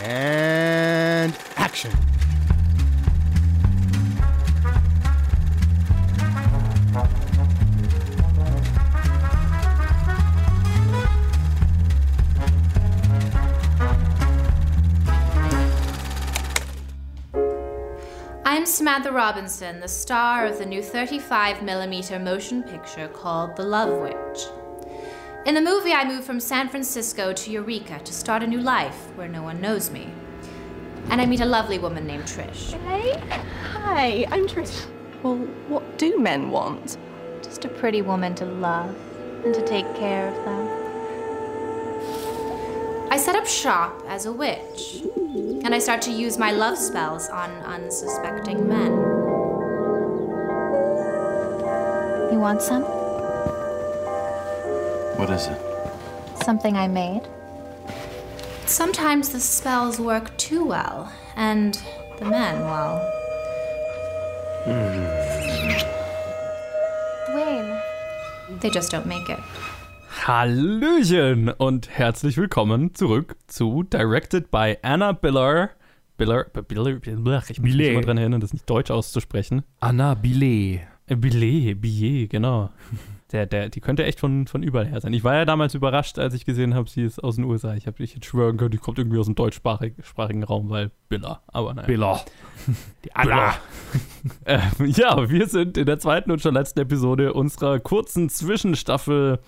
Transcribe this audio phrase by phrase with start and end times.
[0.00, 1.90] And action.
[18.44, 24.57] I'm Samantha Robinson, the star of the new 35mm motion picture called The Love Witch.
[25.48, 29.08] In the movie, I move from San Francisco to Eureka to start a new life
[29.16, 30.10] where no one knows me.
[31.08, 32.78] And I meet a lovely woman named Trish.
[32.86, 33.18] Hey,
[33.72, 34.84] hi, I'm Trish.
[35.22, 35.36] Well,
[35.68, 36.98] what do men want?
[37.42, 38.94] Just a pretty woman to love
[39.42, 40.68] and to take care of them.
[43.10, 47.30] I set up shop as a witch, and I start to use my love spells
[47.30, 48.92] on unsuspecting men.
[52.30, 52.97] You want some?
[55.18, 55.58] What is it?
[56.44, 57.22] Something I made.
[58.66, 61.76] Sometimes the spells work too well, and
[62.20, 63.02] the men, well.
[67.26, 67.80] Dwayne.
[68.60, 69.40] They just don't make it.
[70.24, 75.70] Hallöchen und herzlich willkommen zurück zu Directed by Anna Biller.
[76.16, 79.64] Biller, Biller, Biller ich muss mich immer dran erinnern, das nicht deutsch auszusprechen.
[79.80, 80.82] Anna Billet.
[81.08, 82.70] Billet, Billet, genau.
[83.32, 85.12] Der, der, die könnte echt von, von überall her sein.
[85.12, 87.74] Ich war ja damals überrascht, als ich gesehen habe, sie ist aus den USA.
[87.74, 91.42] Ich habe ich jetzt schwören können, die kommt irgendwie aus dem deutschsprachigen Raum, weil Biller.
[91.48, 91.86] Aber naja.
[91.86, 92.24] Biller.
[93.04, 93.54] Die Anna.
[94.44, 99.38] Äh, ja, wir sind in der zweiten und schon letzten Episode unserer kurzen Zwischenstaffel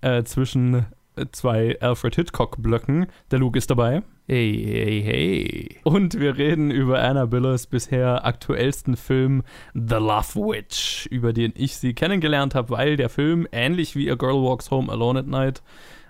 [0.00, 3.06] äh, zwischen äh, zwei Alfred Hitchcock-Blöcken.
[3.30, 4.02] Der Luke ist dabei.
[4.30, 5.80] Hey, hey, hey.
[5.84, 11.78] Und wir reden über Anna Billers bisher aktuellsten Film The Love Witch, über den ich
[11.78, 15.62] sie kennengelernt habe, weil der Film, ähnlich wie A Girl Walks Home Alone at Night,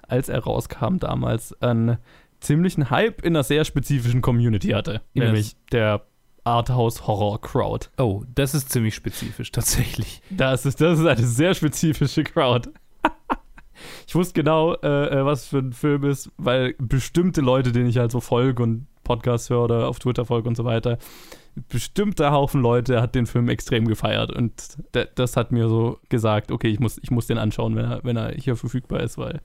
[0.03, 1.99] als er rauskam, damals einen
[2.41, 5.01] ziemlichen Hype in einer sehr spezifischen Community hatte.
[5.15, 5.25] Yes.
[5.25, 6.05] Nämlich der
[6.43, 7.87] Arthouse-Horror-Crowd.
[7.99, 10.23] Oh, das ist ziemlich spezifisch, tatsächlich.
[10.29, 12.69] Das ist, das ist eine sehr spezifische Crowd.
[14.07, 17.99] ich wusste genau, äh, äh, was für ein Film ist, weil bestimmte Leute, denen ich
[17.99, 20.99] halt so folge und Podcasts höre oder auf Twitter folge und so weiter,
[21.69, 24.33] bestimmter Haufen Leute hat den Film extrem gefeiert.
[24.33, 24.53] Und
[25.15, 28.17] das hat mir so gesagt, okay, ich muss, ich muss den anschauen, wenn er, wenn
[28.17, 29.41] er hier verfügbar ist, weil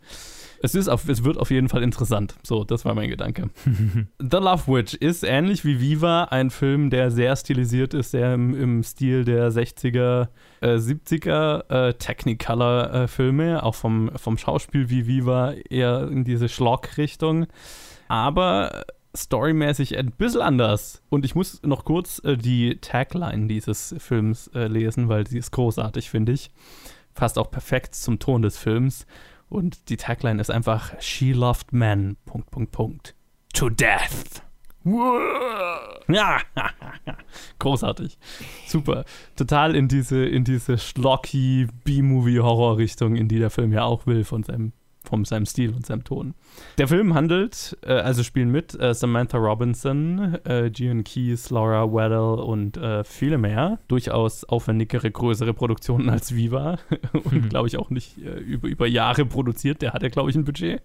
[0.63, 2.35] es, ist auf, es wird auf jeden Fall interessant.
[2.41, 3.49] So, das war mein Gedanke.
[4.17, 8.55] The Love Witch ist ähnlich wie Viva ein Film, der sehr stilisiert ist, sehr im,
[8.55, 10.29] im Stil der 60er,
[10.61, 17.47] äh, 70er äh, Technicolor-Filme, auch vom, vom Schauspiel wie Viva eher in diese Schlock-Richtung.
[18.07, 21.01] Aber storymäßig ein bisschen anders.
[21.09, 25.51] Und ich muss noch kurz äh, die Tagline dieses Films äh, lesen, weil sie ist
[25.51, 26.51] großartig, finde ich.
[27.15, 29.05] Passt auch perfekt zum Ton des Films.
[29.49, 32.17] Und die Tagline ist einfach She loved men.
[32.25, 33.15] Punkt, Punkt, Punkt.
[33.53, 34.41] To death.
[34.85, 36.41] Ja,
[37.59, 38.17] großartig.
[38.67, 39.05] Super.
[39.35, 44.43] Total in diese, in diese schlocky B-Movie-Horror-Richtung, in die der Film ja auch will von
[44.43, 44.73] seinem,
[45.03, 46.33] von seinem Stil und seinem Ton.
[46.77, 52.43] Der Film handelt, äh, also spielen mit äh, Samantha Robinson, äh, Gian Keys, Laura Weddell
[52.43, 53.79] und äh, viele mehr.
[53.87, 56.77] Durchaus aufwendigere, größere Produktionen als Viva
[57.23, 59.81] und glaube ich auch nicht äh, über, über Jahre produziert.
[59.81, 60.81] Der hat ja, glaube ich, ein Budget.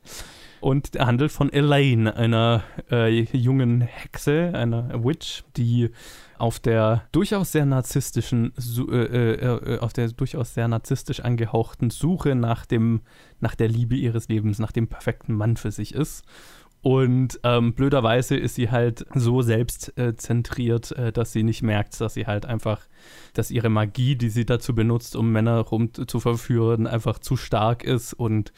[0.61, 5.91] Und er handelt von Elaine, einer äh, jungen Hexe, einer Witch, die
[6.39, 11.91] auf der durchaus sehr narzisstischen, Su äh, äh, äh, auf der durchaus sehr narzisstisch angehauchten
[11.91, 13.01] Suche nach dem,
[13.41, 16.25] nach der Liebe ihres Lebens, nach dem perfekten Mann für sich ist.
[16.81, 22.27] Und ähm, blöderweise ist sie halt so selbstzentriert, äh, dass sie nicht merkt, dass sie
[22.27, 22.87] halt einfach,
[23.35, 27.83] dass ihre Magie, die sie dazu benutzt, um Männer rum zu verführen, einfach zu stark
[27.83, 28.53] ist und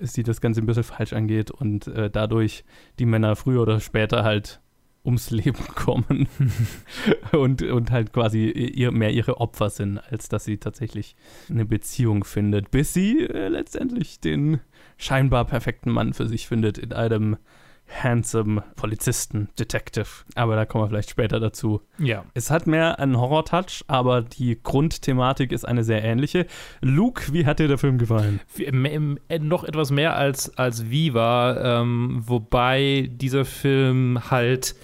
[0.00, 2.64] sie das Ganze ein bisschen falsch angeht und äh, dadurch
[2.98, 4.60] die Männer früher oder später halt
[5.04, 6.28] ums Leben kommen
[7.32, 11.16] und, und halt quasi ihr, mehr ihre Opfer sind, als dass sie tatsächlich
[11.50, 14.60] eine Beziehung findet, bis sie äh, letztendlich den
[14.96, 17.36] scheinbar perfekten Mann für sich findet in einem
[17.92, 20.06] handsome Polizisten, Detective.
[20.34, 21.80] Aber da kommen wir vielleicht später dazu.
[21.98, 22.24] Ja.
[22.34, 26.46] Es hat mehr einen Horror-Touch, aber die Grundthematik ist eine sehr ähnliche.
[26.80, 28.40] Luke, wie hat dir der Film gefallen?
[28.58, 34.74] Äh, Noch etwas mehr als, als Viva, ähm, wobei dieser Film halt.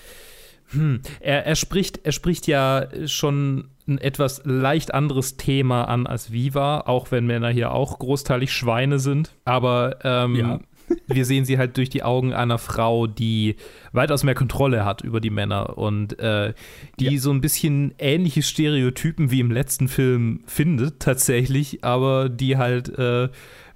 [0.71, 6.31] Hm, er, er, spricht, er spricht ja schon ein etwas leicht anderes Thema an als
[6.31, 9.33] Viva, auch wenn Männer hier auch großteilig Schweine sind.
[9.47, 10.61] Aber ähm, Ja.
[11.07, 13.57] Wir sehen sie halt durch die Augen einer Frau, die
[13.93, 16.55] weitaus mehr Kontrolle hat über die Männer und äh,
[17.01, 17.21] die Ja.
[17.21, 23.29] so ein bisschen ähnliche Stereotypen wie im letzten Film findet, tatsächlich, aber die halt, äh,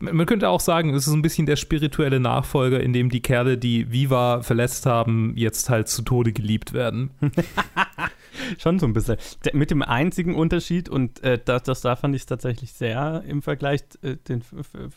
[0.02, 3.56] man könnte auch sagen, es ist ein bisschen der spirituelle Nachfolger, in dem die Kerle,
[3.56, 7.10] die Viva verletzt haben, jetzt halt zu Tode geliebt werden.
[8.58, 9.16] Schon so ein bisschen.
[9.52, 13.82] Mit dem einzigen Unterschied, und äh, das, das da fand ich tatsächlich sehr im Vergleich,
[14.02, 14.43] äh, den,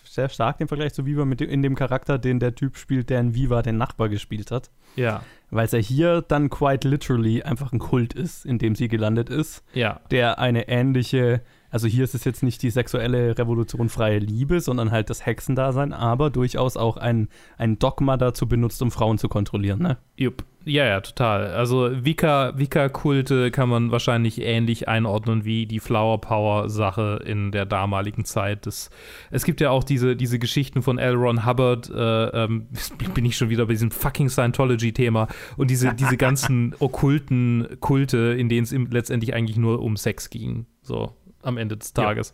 [0.04, 3.10] sehr stark den Vergleich zu Viva mit dem, in dem Charakter, den der Typ spielt,
[3.10, 4.72] der in Viva den Nachbar gespielt hat.
[4.96, 8.88] Ja, Weil es ja hier dann quite literally einfach ein Kult ist, in dem sie
[8.88, 10.00] gelandet ist, ja.
[10.10, 11.42] der eine ähnliche,
[11.76, 15.92] also hier ist es jetzt nicht die sexuelle Revolution freie Liebe, sondern halt das Hexendasein,
[15.92, 17.28] aber durchaus auch ein,
[17.58, 19.98] ein Dogma dazu benutzt, um Frauen zu kontrollieren, ne?
[20.16, 20.46] Jupp.
[20.64, 21.48] Ja, ja, total.
[21.48, 28.24] Also Wicca- Wicca-Kulte kann man wahrscheinlich ähnlich einordnen wie die Flower Power-Sache in der damaligen
[28.24, 28.66] Zeit.
[28.66, 28.90] Das,
[29.30, 31.16] es gibt ja auch diese, diese Geschichten von L.
[31.16, 32.68] Ron Hubbard, äh, ähm,
[33.14, 35.28] bin ich schon wieder bei diesem fucking Scientology-Thema
[35.58, 40.68] und diese, diese ganzen okkulten Kulte, in denen es letztendlich eigentlich nur um Sex ging,
[40.82, 41.12] so
[41.46, 42.04] am Ende des Ja.
[42.04, 42.34] Tages.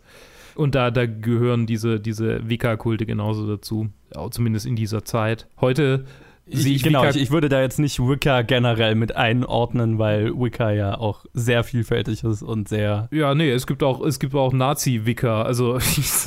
[0.54, 3.88] Und da, da gehören diese, diese Wicca-Kulte genauso dazu,
[4.30, 5.46] zumindest in dieser Zeit.
[5.60, 6.04] Heute
[6.46, 10.34] sehe ich genau, Wicca- ich, ich würde da jetzt nicht Wicca generell mit einordnen, weil
[10.38, 14.34] Wicca ja auch sehr vielfältig ist und sehr, Ja, nee, es gibt auch, es gibt
[14.34, 15.78] auch Nazi-Wicker, also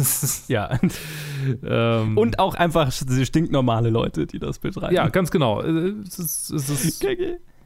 [0.47, 0.71] ja.
[1.63, 4.95] ähm, Und auch einfach stinknormale Leute, die das betreiben.
[4.95, 5.61] ja, ganz genau.
[5.61, 7.05] Es ist, es ist,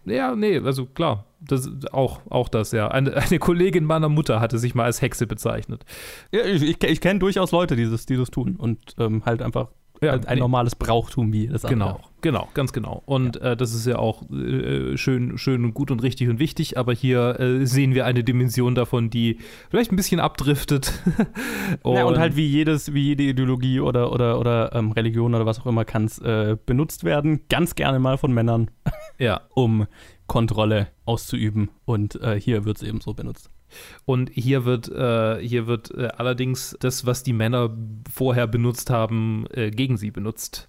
[0.10, 2.90] ja, nee, also klar, das auch, auch das, ja.
[2.90, 5.86] Eine, eine Kollegin meiner Mutter hatte sich mal als Hexe bezeichnet.
[6.32, 9.42] Ja, ich ich, ich kenne durchaus Leute, die das, die das tun und ähm, halt
[9.42, 9.70] einfach
[10.02, 10.36] Ja, ein nee.
[10.40, 11.90] normales Brauchtum wie das andere.
[11.90, 13.04] Genau, genau, ganz genau.
[13.06, 16.78] Und äh, das ist ja auch äh, schön, schön und gut und richtig und wichtig,
[16.78, 20.94] aber hier äh, sehen wir eine Dimension davon, die vielleicht ein bisschen abdriftet.
[21.84, 25.46] Und, ja, und halt wie jedes, wie jede Ideologie oder, oder, oder ähm, Religion oder
[25.46, 28.72] was auch immer kann es äh, benutzt werden, ganz gerne mal von Männern,
[29.18, 29.42] ja.
[29.54, 29.86] um
[30.28, 31.72] Kontrolle auszuüben.
[31.84, 33.50] Und äh, hier wird es eben so benutzt.
[34.06, 37.76] Und hier wird, äh, hier wird äh, allerdings das, was die Männer
[38.12, 40.68] vorher benutzt haben, äh, gegen sie benutzt.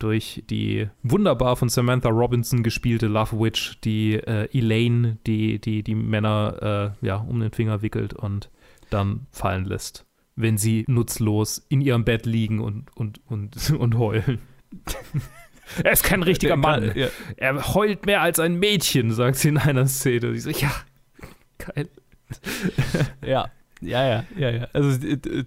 [0.00, 5.94] Durch die wunderbar von Samantha Robinson gespielte Love Witch, die äh, Elaine, die, die die
[5.94, 8.50] Männer äh, ja, um den Finger wickelt und
[8.90, 10.04] dann fallen lässt,
[10.36, 14.40] wenn sie nutzlos in ihrem Bett liegen und, und, und, und heulen.
[15.84, 16.92] er ist kein richtiger Mann.
[16.94, 17.08] Ja.
[17.36, 20.32] Er heult mehr als ein Mädchen, sagt sie in einer Szene.
[20.32, 20.72] Ich so, ja,
[21.58, 21.88] geil.
[23.24, 23.46] Ja,
[23.80, 24.68] ja, ja, ja, ja.
[24.72, 24.98] Also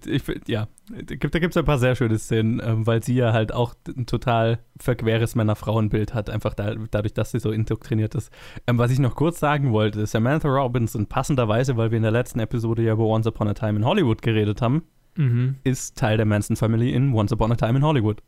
[0.06, 3.32] ich find- ja, da gibt gibt's ein paar sehr schöne Szenen, ähm, weil sie ja
[3.32, 8.30] halt auch ein total verqueres Männer-Frauen-Bild hat, einfach da, dadurch, dass sie so indoktriniert ist.
[8.66, 12.38] Ähm, was ich noch kurz sagen wollte, Samantha Robinson, passenderweise, weil wir in der letzten
[12.38, 14.82] Episode ja über Once Upon a Time in Hollywood geredet haben,
[15.16, 15.56] Mhm.
[15.64, 18.22] ist Teil der Manson Family in Once Upon a Time in Hollywood.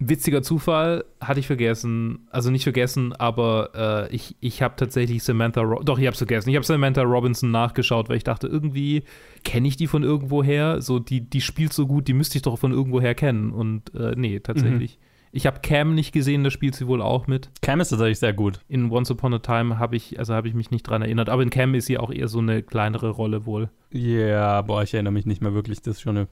[0.00, 5.60] Witziger Zufall, hatte ich vergessen, also nicht vergessen, aber äh, ich, ich habe tatsächlich Samantha,
[5.60, 9.02] Ro doch, ich habe es vergessen, ich habe Samantha Robinson nachgeschaut, weil ich dachte, irgendwie
[9.42, 12.58] kenne ich die von irgendwoher, so, die, die spielt so gut, die müsste ich doch
[12.58, 14.98] von irgendwoher kennen und äh, nee, tatsächlich.
[15.32, 17.50] Ich habe Cam nicht gesehen, da spielt sie wohl auch mit.
[17.60, 18.60] Cam ist tatsächlich sehr gut.
[18.68, 21.42] In Once Upon a Time habe ich, also habe ich mich nicht dran erinnert, aber
[21.42, 23.68] in Cam ist sie auch eher so eine kleinere Rolle wohl.
[23.92, 26.28] Ja, boah, ich erinnere mich nicht mehr wirklich, das ist schon eine,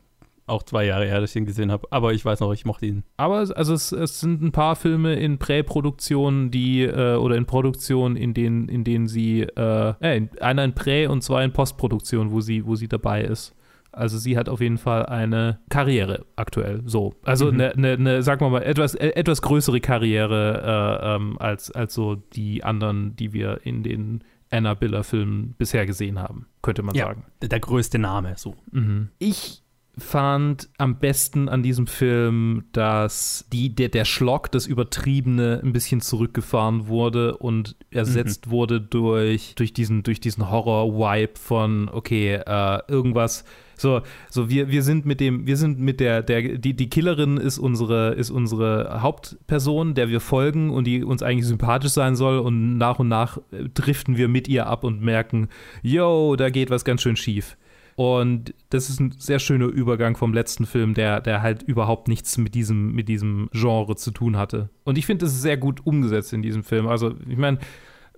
[0.46, 1.88] auch zwei Jahre her, dass ich ihn gesehen habe.
[1.90, 3.02] Aber ich weiß noch, ich mochte ihn.
[3.16, 7.46] Aber es- also es, es sind ein paar Filme in Präproduktion, die äh, oder in
[7.46, 11.52] Produktion, in denen, in denen sie äh, äh, in- einer in Prä und zwei in
[11.52, 13.54] Postproduktion, wo sie, wo sie dabei ist.
[13.92, 16.82] Also sie hat auf jeden Fall eine Karriere aktuell.
[16.84, 17.52] So, also Mhm.
[17.60, 21.94] eine, eine, eine, sagen wir mal, etwas, äh, etwas größere Karriere äh, ähm, als, als
[21.94, 27.06] so die anderen, die wir in den Anna Biller-Filmen bisher gesehen haben, könnte man Ja.
[27.06, 27.24] sagen.
[27.42, 28.54] Der, der größte Name, so.
[28.70, 29.08] Mhm.
[29.18, 29.62] Ich
[29.98, 36.02] fand am besten an diesem Film, dass die, der, der Schlock, das Übertriebene, ein bisschen
[36.02, 43.44] zurückgefahren wurde und ersetzt wurde durch, durch diesen, durch diesen Horror-Vibe von, okay, äh, irgendwas.
[43.78, 47.38] So, so wir, wir sind mit dem, wir sind mit der, der, die, die Killerin
[47.38, 52.38] ist unsere, ist unsere Hauptperson, der wir folgen und die uns eigentlich sympathisch sein soll
[52.38, 55.48] und nach und nach äh, driften wir mit ihr ab und merken,
[55.82, 57.56] yo, da geht was ganz schön schief.
[57.96, 62.36] Und das ist ein sehr schöner Übergang vom letzten Film, der, der halt überhaupt nichts
[62.36, 64.68] mit diesem, mit diesem Genre zu tun hatte.
[64.84, 66.86] Und ich finde, das ist sehr gut umgesetzt in diesem Film.
[66.86, 67.58] Also, ich meine,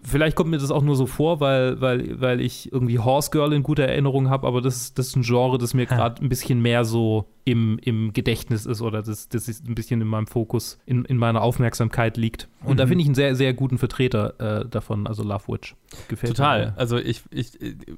[0.03, 3.53] vielleicht kommt mir das auch nur so vor, weil, weil, weil ich irgendwie Horse Girl
[3.53, 6.29] in guter Erinnerung habe, aber das, ist- das ist ein Genre, das mir gerade ein
[6.29, 10.27] bisschen mehr so im, im Gedächtnis ist oder das, das ist ein bisschen in meinem
[10.27, 12.47] Fokus, in, in meiner Aufmerksamkeit liegt.
[12.65, 12.89] Und da Mhm.
[12.91, 15.75] finde ich einen sehr, sehr guten Vertreter äh, davon, also Love Witch.
[16.09, 16.67] Gefällt Total.
[16.67, 16.75] mir.
[16.77, 17.53] Also ich, ich,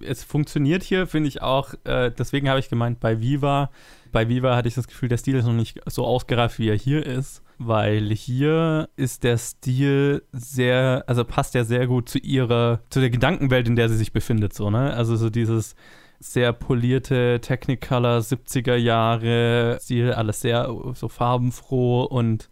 [0.07, 3.71] es funktioniert hier, finde ich auch, äh, deswegen habe ich gemeint, bei Viva
[4.13, 6.77] Bei Viva hatte ich das Gefühl, der Stil ist noch nicht so ausgereift, wie er
[6.77, 12.81] hier ist, weil hier ist der Stil sehr, also passt ja sehr gut zu ihrer,
[12.91, 14.93] zu der Gedankenwelt, in der sie sich befindet, so, ne?
[14.95, 15.75] Also so dieses
[16.19, 22.51] sehr polierte Technicolor 70er Jahre Stil, alles sehr so farbenfroh und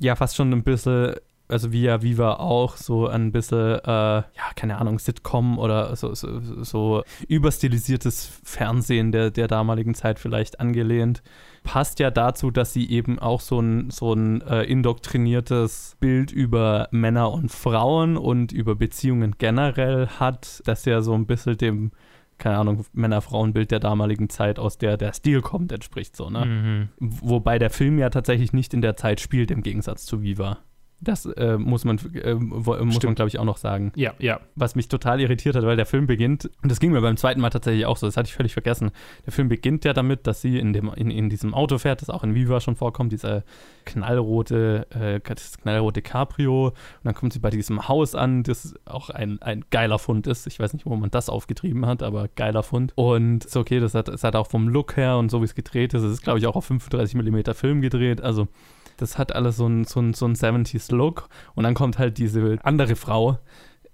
[0.00, 1.14] ja, fast schon ein bisschen
[1.54, 4.24] also wie ja Viva auch, so ein bisschen, äh, ja,
[4.56, 11.22] keine Ahnung, Sitcom oder so, so, so überstilisiertes Fernsehen der, der damaligen Zeit vielleicht angelehnt.
[11.62, 16.88] Passt ja dazu, dass sie eben auch so ein, so ein äh, indoktriniertes Bild über
[16.90, 21.92] Männer und Frauen und über Beziehungen generell hat, das ja so ein bisschen dem
[22.36, 26.44] keine Ahnung, Männer-Frauen-Bild der damaligen Zeit, aus der der Stil kommt, entspricht so, ne?
[26.44, 26.88] Mhm.
[26.98, 30.58] Wobei der Film ja tatsächlich nicht in der Zeit spielt, im Gegensatz zu Viva.
[31.04, 33.92] Das äh, muss man, äh, muss man glaube ich, auch noch sagen.
[33.94, 34.40] Ja, ja.
[34.56, 37.40] Was mich total irritiert hat, weil der Film beginnt, und das ging mir beim zweiten
[37.40, 38.90] Mal tatsächlich auch so, das hatte ich völlig vergessen.
[39.26, 42.10] Der Film beginnt ja damit, dass sie in, dem, in, in diesem Auto fährt, das
[42.10, 43.44] auch in Viva schon vorkommt, dieser
[43.84, 46.68] knallrote, äh, das knallrote Cabrio.
[46.68, 50.46] Und dann kommt sie bei diesem Haus an, das auch ein, ein geiler Fund ist.
[50.46, 52.92] Ich weiß nicht, wo man das aufgetrieben hat, aber geiler Fund.
[52.96, 55.54] Und ist okay, das hat, das hat auch vom Look her und so wie es
[55.54, 58.20] gedreht ist, es ist, glaube ich, auch auf 35 mm Film gedreht.
[58.20, 58.48] Also
[58.96, 61.28] das hat alles so einen so so ein 70s-Look.
[61.54, 63.38] Und dann kommt halt diese andere Frau,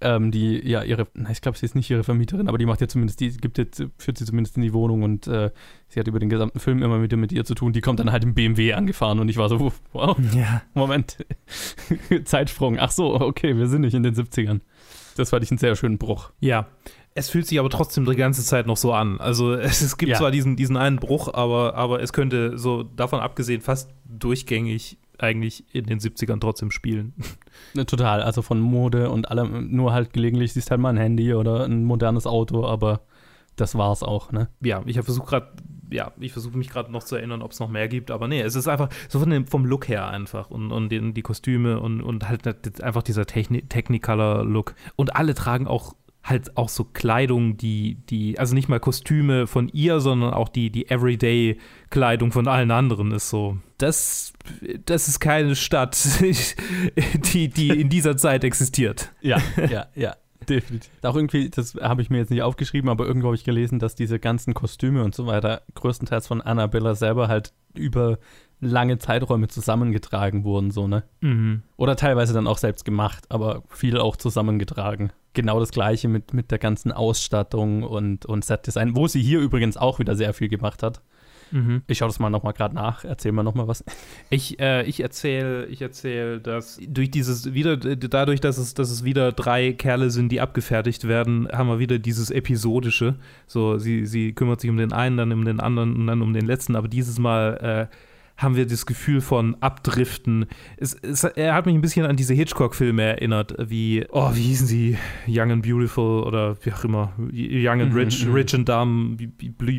[0.01, 2.81] ähm, die ja ihre, na, ich glaube, sie ist nicht ihre Vermieterin, aber die macht
[2.81, 5.51] ja zumindest, die gibt jetzt, führt sie zumindest in die Wohnung und äh,
[5.87, 7.71] sie hat über den gesamten Film immer wieder mit ihr zu tun.
[7.71, 10.63] Die kommt dann halt im BMW angefahren und ich war so, wow, ja.
[10.73, 11.17] Moment,
[12.25, 12.77] Zeitsprung.
[12.79, 14.61] Ach so, okay, wir sind nicht in den 70ern.
[15.21, 16.31] Das fand ich einen sehr schönen Bruch.
[16.39, 16.67] Ja.
[17.13, 19.19] Es fühlt sich aber trotzdem die ganze Zeit noch so an.
[19.19, 20.17] Also es, es gibt ja.
[20.17, 25.63] zwar diesen, diesen einen Bruch, aber, aber es könnte so davon abgesehen fast durchgängig eigentlich
[25.73, 27.13] in den 70ern trotzdem spielen.
[27.87, 31.65] Total, also von Mode und allem, nur halt gelegentlich siehst halt mal ein Handy oder
[31.65, 33.01] ein modernes Auto, aber
[33.55, 34.49] das war's auch, ne?
[34.61, 35.51] Ja, ich versuche gerade,
[35.91, 38.41] ja, ich versuche mich gerade noch zu erinnern, ob es noch mehr gibt, aber nee,
[38.41, 41.79] es ist einfach so von dem, vom Look her einfach und, und den, die Kostüme
[41.79, 44.75] und, und halt einfach dieser Techni Technicolor-Look.
[44.95, 45.93] Und alle tragen auch
[46.23, 50.69] halt auch so Kleidung, die, die, also nicht mal Kostüme von ihr, sondern auch die,
[50.69, 53.57] die Everyday-Kleidung von allen anderen ist so.
[53.77, 54.33] Das,
[54.85, 55.97] das ist keine Stadt,
[57.33, 59.11] die, die in dieser Zeit existiert.
[59.21, 60.15] Ja, ja, ja.
[60.49, 60.91] Definitiv.
[61.03, 63.95] Auch irgendwie, das habe ich mir jetzt nicht aufgeschrieben, aber irgendwo habe ich gelesen, dass
[63.95, 68.17] diese ganzen Kostüme und so weiter größtenteils von Annabella selber halt über
[68.59, 71.03] lange Zeiträume zusammengetragen wurden, so, ne?
[71.21, 71.63] Mhm.
[71.77, 75.11] Oder teilweise dann auch selbst gemacht, aber viel auch zusammengetragen.
[75.33, 79.77] Genau das gleiche mit, mit der ganzen Ausstattung und, und Setdesign, wo sie hier übrigens
[79.77, 81.01] auch wieder sehr viel gemacht hat.
[81.51, 81.83] Mhm.
[81.87, 83.03] Ich schaue das mal nochmal gerade nach.
[83.03, 83.83] Erzähl mal nochmal was.
[84.29, 89.03] Ich, äh, ich erzähle, ich erzähl, dass durch dieses wieder, dadurch, dass es, dass es
[89.03, 93.15] wieder drei Kerle sind, die abgefertigt werden, haben wir wieder dieses Episodische.
[93.47, 96.33] So, sie, sie kümmert sich um den einen, dann um den anderen und dann um
[96.33, 97.95] den letzten, aber dieses Mal äh,
[98.41, 100.47] haben wir das Gefühl von Abdriften.
[100.77, 104.67] Es, es, er hat mich ein bisschen an diese Hitchcock-Filme erinnert, wie, oh, wie hießen
[104.67, 104.97] sie?
[105.27, 107.13] Young and Beautiful oder wie auch immer.
[107.31, 109.17] Young and Rich, mhm, Rich and Dumb,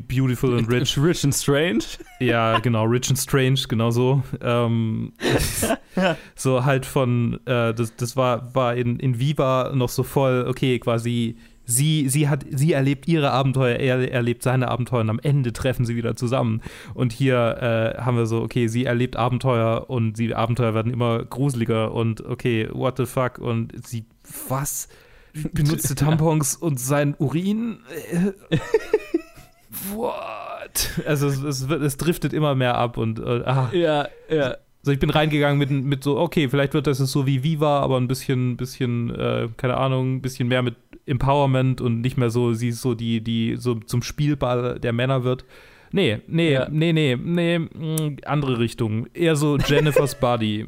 [0.09, 0.97] Beautiful and Rich.
[1.02, 1.85] Rich and Strange?
[2.21, 4.23] Ja, genau, Rich and Strange, genau so.
[4.40, 5.12] Ähm,
[6.35, 10.78] so halt von, äh, das, das war, war in, in Viva noch so voll, okay,
[10.78, 11.37] quasi
[11.73, 15.85] sie, sie hat, sie erlebt ihre Abenteuer, er erlebt seine Abenteuer und am Ende treffen
[15.85, 16.61] sie wieder zusammen.
[16.95, 21.25] Und hier äh, haben wir so, okay, sie erlebt Abenteuer und die Abenteuer werden immer
[21.25, 24.05] gruseliger und okay, what the fuck und sie,
[24.49, 24.88] was?
[25.52, 27.79] Benutzte Tampons und sein Urin?
[29.95, 31.02] what?
[31.07, 33.71] Also es, es, es, driftet immer mehr ab und äh, ah.
[33.73, 34.57] Ja, ja.
[34.83, 37.99] Also ich bin reingegangen mit, mit so, okay, vielleicht wird das so wie Viva, aber
[37.99, 40.75] ein bisschen, bisschen, äh, keine Ahnung, ein bisschen mehr mit
[41.06, 45.25] Empowerment und nicht mehr so, sie ist so die, die so zum Spielball der Männer
[45.25, 45.44] wird.
[45.92, 46.68] Nee, nee, ja.
[46.71, 49.06] nee, nee, nee, mm, andere Richtung.
[49.12, 50.66] Eher so Jennifer's Body.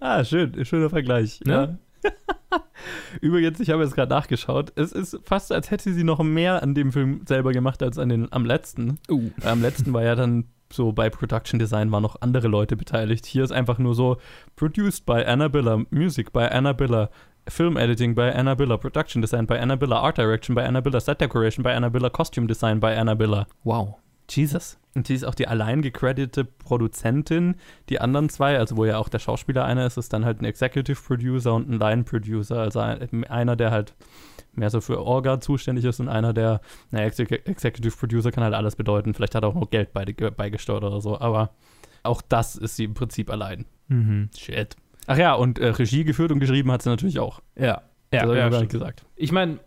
[0.00, 1.40] ah, schön, schöner Vergleich.
[1.44, 1.78] Ne?
[2.02, 2.10] Ja.
[3.20, 4.72] Übrigens, ich habe jetzt gerade nachgeschaut.
[4.76, 8.08] Es ist fast, als hätte sie noch mehr an dem Film selber gemacht als an
[8.08, 8.98] den, am letzten.
[9.10, 9.30] Uh.
[9.42, 13.26] Am letzten war ja dann so bei Production Design waren noch andere Leute beteiligt.
[13.26, 14.18] Hier ist einfach nur so
[14.56, 17.10] produced by Annabella, Music by Annabella,
[17.50, 21.70] Film Editing by Annabella, Production Design by Annabella, Art Direction by Annabella, Set Decoration by
[21.70, 23.46] Annabella, Costume Design by Annabella.
[23.64, 23.96] Wow.
[24.28, 24.78] Jesus.
[24.94, 27.56] Und sie ist auch die allein gecreditete Produzentin.
[27.88, 30.44] Die anderen zwei, also wo ja auch der Schauspieler einer ist, ist dann halt ein
[30.44, 32.60] Executive Producer und ein Line Producer.
[32.60, 33.94] Also einer, der halt
[34.52, 38.74] mehr so für Orga zuständig ist und einer, der, naja, Executive Producer kann halt alles
[38.74, 39.14] bedeuten.
[39.14, 41.20] Vielleicht hat er auch noch Geld beigesteuert oder so.
[41.20, 41.50] Aber
[42.02, 43.66] auch das ist sie im Prinzip allein.
[43.88, 44.30] Mhm.
[44.36, 44.76] Shit.
[45.10, 47.40] Ach ja, und äh, Regie geführt und geschrieben hat sie natürlich auch.
[47.56, 47.82] Ja.
[48.12, 49.04] Ja, das ja, ja gesagt.
[49.16, 49.58] Ich meine,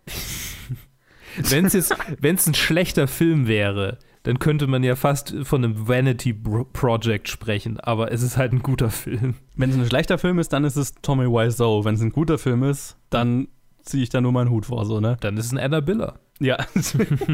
[1.35, 5.65] wenn es jetzt, wenn es ein schlechter Film wäre, dann könnte man ja fast von
[5.65, 9.35] einem Vanity Project sprechen, aber es ist halt ein guter Film.
[9.57, 11.83] Wenn es ein schlechter Film ist, dann ist es Tommy Wiseau.
[11.83, 13.49] Wenn es ein guter Film ist, dann
[13.81, 15.17] ziehe ich da nur meinen Hut vor, so, ne?
[15.19, 16.19] Dann ist es ein Anna Biller.
[16.39, 16.55] Ja.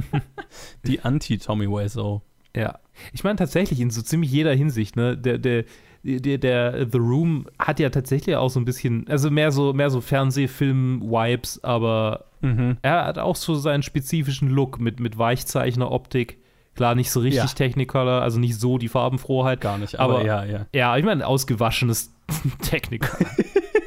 [0.88, 2.24] Die Anti-Tommy Wiseau.
[2.56, 2.80] Ja.
[3.13, 5.16] Ich meine tatsächlich in so ziemlich jeder Hinsicht, ne?
[5.16, 5.66] Der, der,
[6.03, 9.89] der, der The Room hat ja tatsächlich auch so ein bisschen, also mehr so, mehr
[9.89, 12.77] so Fernsehfilm-Vibes, aber mhm.
[12.82, 16.38] er hat auch so seinen spezifischen Look mit, mit Weichzeichner-Optik.
[16.75, 17.48] Klar, nicht so richtig ja.
[17.48, 19.60] Technicolor, also nicht so die Farbenfroheit.
[19.60, 20.65] Gar nicht, aber, aber ja, ja.
[20.74, 22.13] Ja, ich meine, ausgewaschenes
[22.62, 23.29] Technicolor.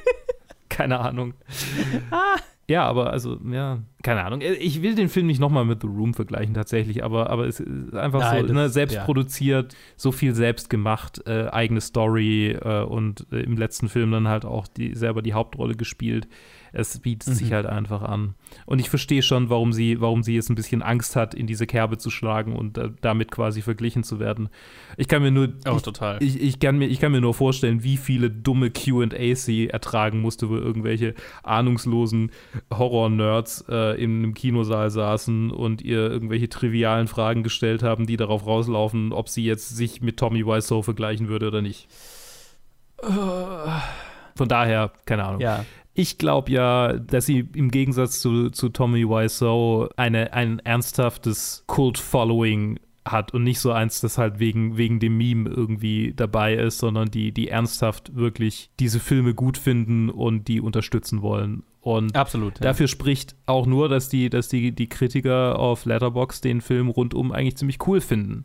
[0.69, 1.35] Keine Ahnung.
[2.11, 2.37] ah.
[2.73, 4.41] Ja, aber also, ja, keine Ahnung.
[4.41, 7.95] Ich will den Film nicht nochmal mit The Room vergleichen, tatsächlich, aber, aber es ist
[7.95, 9.05] einfach Nein, so, ne, selbst ja.
[9.05, 14.27] produziert, so viel selbst gemacht, äh, eigene Story äh, und äh, im letzten Film dann
[14.27, 16.29] halt auch die, selber die Hauptrolle gespielt
[16.73, 17.35] es bietet mhm.
[17.35, 18.35] sich halt einfach an.
[18.67, 21.67] Und ich verstehe schon, warum sie, warum sie jetzt ein bisschen Angst hat, in diese
[21.67, 24.49] Kerbe zu schlagen und äh, damit quasi verglichen zu werden.
[24.97, 26.23] Ich kann mir nur, oh, ich, total.
[26.23, 30.21] Ich, ich, kann mir, ich kann mir nur vorstellen, wie viele dumme QAs sie ertragen
[30.21, 32.31] musste, wo irgendwelche ahnungslosen
[32.73, 38.47] Horror-Nerds äh, in einem Kinosaal saßen und ihr irgendwelche trivialen Fragen gestellt haben, die darauf
[38.47, 41.89] rauslaufen, ob sie jetzt sich mit Tommy Wiseau vergleichen würde oder nicht.
[44.35, 45.41] Von daher, keine Ahnung.
[45.41, 45.65] Ja.
[45.95, 52.79] Ich glaube ja, dass sie im Gegensatz zu, zu Tommy Wiseau eine, ein ernsthaftes Cult-Following
[53.05, 57.11] hat und nicht so eins, das halt wegen, wegen dem Meme irgendwie dabei ist, sondern
[57.11, 61.65] die, die ernsthaft wirklich diese Filme gut finden und die unterstützen wollen.
[61.81, 62.63] Und Absolut, ja.
[62.63, 67.33] dafür spricht auch nur, dass die, dass die, die Kritiker auf Letterbox den Film rundum
[67.33, 68.45] eigentlich ziemlich cool finden.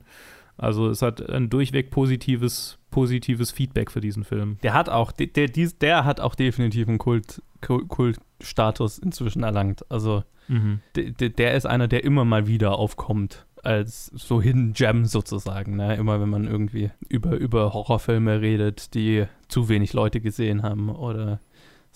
[0.58, 4.58] Also es hat ein durchweg positives, positives Feedback für diesen Film.
[4.64, 9.90] Der hat auch, der, der, der hat auch definitiv einen Kult, Kultstatus inzwischen erlangt.
[9.92, 10.80] Also mhm.
[10.96, 15.76] der, der ist einer, der immer mal wieder aufkommt als so Hidden Gem sozusagen.
[15.76, 15.96] Ne?
[15.96, 21.40] Immer wenn man irgendwie über, über Horrorfilme redet, die zu wenig Leute gesehen haben oder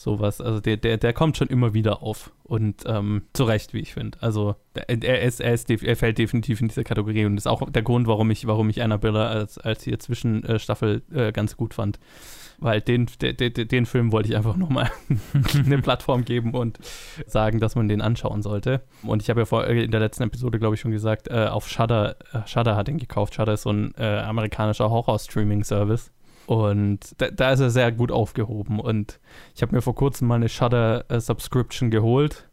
[0.02, 0.42] sowas.
[0.42, 3.94] Also der, der, der kommt schon immer wieder auf und ähm, zu Recht, wie ich
[3.94, 4.18] finde.
[4.22, 7.82] Also er, ist, er, ist, er fällt definitiv in diese Kategorie und ist auch der
[7.82, 12.00] Grund, warum ich, warum ich Annabella als, als hier Zwischenstaffel äh, ganz gut fand.
[12.58, 14.92] Weil den, de, de, den Film wollte ich einfach nochmal
[15.66, 16.78] eine Plattform geben und
[17.26, 18.82] sagen, dass man den anschauen sollte.
[19.02, 21.48] Und ich habe ja vor, äh, in der letzten Episode, glaube ich, schon gesagt, äh,
[21.48, 23.34] auf Shudder, äh, Shudder hat ihn gekauft.
[23.34, 26.12] Shudder ist so ein äh, amerikanischer Horror-Streaming-Service.
[26.52, 28.82] Und da, da, ist er sehr gut aufgehoben.
[28.82, 29.22] Und
[29.56, 32.50] ich habe mir vor kurzem mal eine Shutter-Subscription äh, geholt.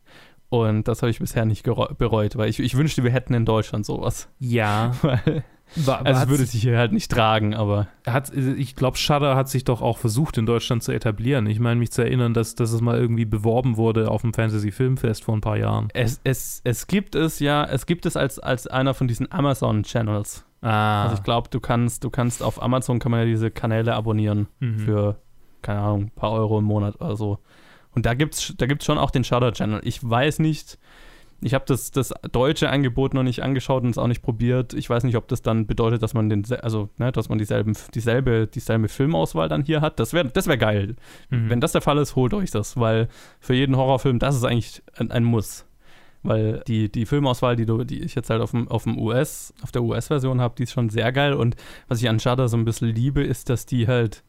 [0.51, 3.85] Und das habe ich bisher nicht bereut, weil ich, ich wünschte, wir hätten in Deutschland
[3.85, 4.29] sowas.
[4.39, 4.93] Ja.
[5.03, 5.43] weil,
[5.75, 7.89] war, also es würde sich hier halt nicht tragen, aber.
[8.07, 11.49] Hat, ich glaube, Shudder hat sich doch auch versucht, in Deutschland zu etablieren.
[11.49, 14.71] Ich meine, mich zu erinnern, dass, dass es mal irgendwie beworben wurde auf dem Fantasy
[14.71, 15.89] Filmfest vor ein paar Jahren.
[15.93, 20.45] Es, es, es gibt es ja, es gibt es als, als einer von diesen Amazon-Channels.
[20.61, 21.05] Ah.
[21.05, 24.49] Also ich glaube, du kannst, du kannst auf Amazon kann man ja diese Kanäle abonnieren
[24.61, 24.79] mhm.
[24.79, 25.21] für,
[25.63, 27.39] keine Ahnung, ein paar Euro im Monat oder so.
[27.95, 29.81] Und da gibt's, da gibt's schon auch den Shudder-Channel.
[29.85, 30.79] Ich weiß nicht,
[31.41, 34.75] ich habe das, das deutsche Angebot noch nicht angeschaut und es auch nicht probiert.
[34.75, 37.75] Ich weiß nicht, ob das dann bedeutet, dass man den, also, ne, dass man dieselben,
[37.95, 40.01] dieselbe, dieselbe Filmauswahl dann hier hat.
[40.01, 40.97] Das wäre das wär geil.
[41.31, 41.49] Mhm.
[41.49, 44.83] Wenn das der Fall ist, holt euch das, weil für jeden Horrorfilm, das ist eigentlich
[44.97, 45.65] ein, ein Muss.
[46.23, 49.55] Weil die, die Filmauswahl, die, du, die ich jetzt halt auf dem, auf dem US,
[49.63, 51.35] auf der US-Version habe, die ist schon sehr geil.
[51.35, 54.25] Und was ich an Shudder so ein bisschen liebe, ist, dass die halt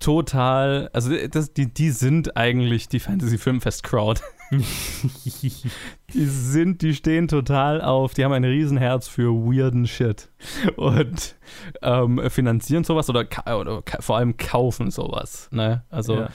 [0.00, 4.20] total, also das, die, die sind eigentlich die Fantasy-Filmfest-Crowd.
[4.50, 10.30] die sind, die stehen total auf, die haben ein Riesenherz für weirden Shit
[10.76, 11.36] und
[11.82, 15.48] ähm, finanzieren sowas oder, oder, vor allem kaufen sowas.
[15.50, 15.84] Ne?
[15.90, 16.28] Also ja.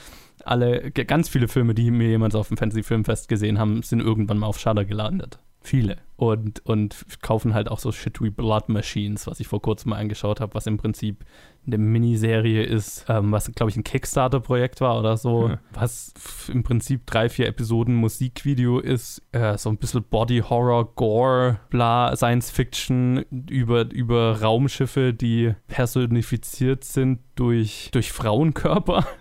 [0.50, 4.38] Alle, ganz viele Filme, die mir jemand auf dem Fantasy Filmfest gesehen haben, sind irgendwann
[4.38, 5.38] mal auf Shudder gelandet.
[5.62, 5.98] Viele.
[6.16, 9.98] Und, und kaufen halt auch so Shit wie Blood Machines, was ich vor kurzem mal
[9.98, 11.24] angeschaut habe, was im Prinzip
[11.66, 15.60] eine Miniserie ist, ähm, was, glaube ich, ein Kickstarter-Projekt war oder so, ja.
[15.74, 16.14] was
[16.48, 23.24] im Prinzip drei, vier Episoden Musikvideo ist, äh, so ein bisschen Body-Horror, Gore, bla, Science-Fiction
[23.48, 29.06] über, über Raumschiffe, die personifiziert sind durch, durch Frauenkörper.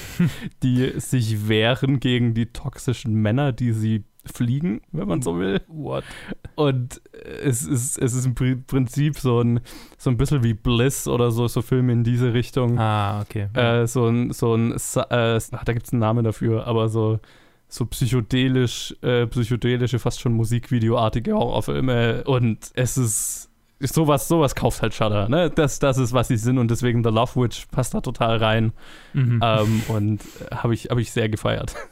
[0.62, 5.60] die sich wehren gegen die toxischen Männer, die sie fliegen, wenn man so will.
[5.66, 6.04] What?
[6.54, 7.00] Und
[7.42, 9.60] es ist, es ist im Prinzip so ein,
[9.98, 12.78] so ein bisschen wie Bliss oder so, so Filme in diese Richtung.
[12.78, 13.48] Ah, okay.
[13.54, 17.18] Äh, so ein, so ein, äh, da gibt es einen Namen dafür, aber so,
[17.68, 22.24] so psychedelisch, äh, psychedelische, fast schon Musikvideoartige Horrorfilme.
[22.24, 23.51] Und es ist
[23.88, 25.50] sowas, sowas kauft halt Shudder, ne?
[25.50, 28.72] Das, das ist, was sie sind und deswegen The Love Witch passt da total rein.
[29.12, 29.40] Mhm.
[29.42, 31.74] Ähm, und habe ich, hab ich sehr gefeiert.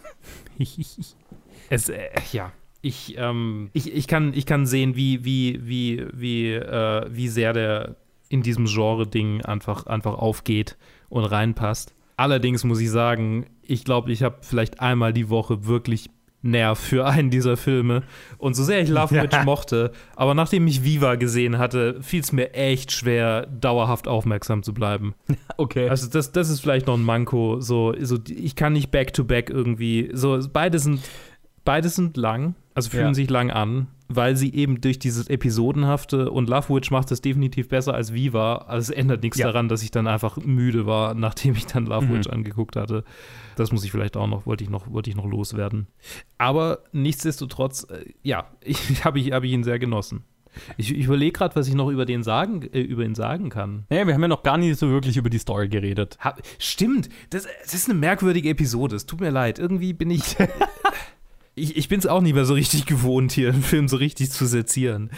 [1.70, 2.52] Es, äh, ja.
[2.82, 7.52] ich, ähm, ich, ich, kann, ich kann sehen, wie, wie, wie, wie, äh, wie sehr
[7.52, 7.96] der
[8.28, 10.76] in diesem Genre-Ding einfach, einfach aufgeht
[11.08, 11.94] und reinpasst.
[12.16, 16.10] Allerdings muss ich sagen, ich glaube, ich habe vielleicht einmal die Woche wirklich
[16.42, 18.02] Nerv für einen dieser Filme.
[18.38, 19.44] Und so sehr ich Love Witch ja.
[19.44, 24.74] mochte, aber nachdem ich Viva gesehen hatte, fiel es mir echt schwer, dauerhaft aufmerksam zu
[24.74, 25.14] bleiben.
[25.56, 25.90] Okay.
[25.90, 27.60] Also das, das ist vielleicht noch ein Manko.
[27.60, 30.08] So, so ich kann nicht back-to-back -back irgendwie.
[30.14, 31.02] So, beide sind,
[31.66, 33.14] beide sind lang, also fühlen ja.
[33.14, 37.68] sich lang an weil sie eben durch dieses Episodenhafte und Love Witch macht es definitiv
[37.68, 38.56] besser als Viva.
[38.56, 39.46] Also es ändert nichts ja.
[39.46, 42.14] daran, dass ich dann einfach müde war, nachdem ich dann Love mhm.
[42.14, 43.04] Witch angeguckt hatte.
[43.54, 45.86] Das muss ich vielleicht auch noch, wollte ich noch, wollte ich noch loswerden.
[46.38, 50.24] Aber nichtsdestotrotz, äh, ja, ich habe ich, hab ich ihn sehr genossen.
[50.76, 53.84] Ich, ich überlege gerade, was ich noch über den sagen, äh, über ihn sagen kann.
[53.88, 56.18] Naja, wir haben ja noch gar nicht so wirklich über die Story geredet.
[56.24, 58.96] Ha, stimmt, das, das ist eine merkwürdige Episode.
[58.96, 59.60] Es tut mir leid.
[59.60, 60.36] Irgendwie bin ich.
[61.54, 64.30] ich, ich bin es auch nicht mehr so richtig gewohnt, hier einen Film so richtig
[64.30, 65.10] zu sezieren.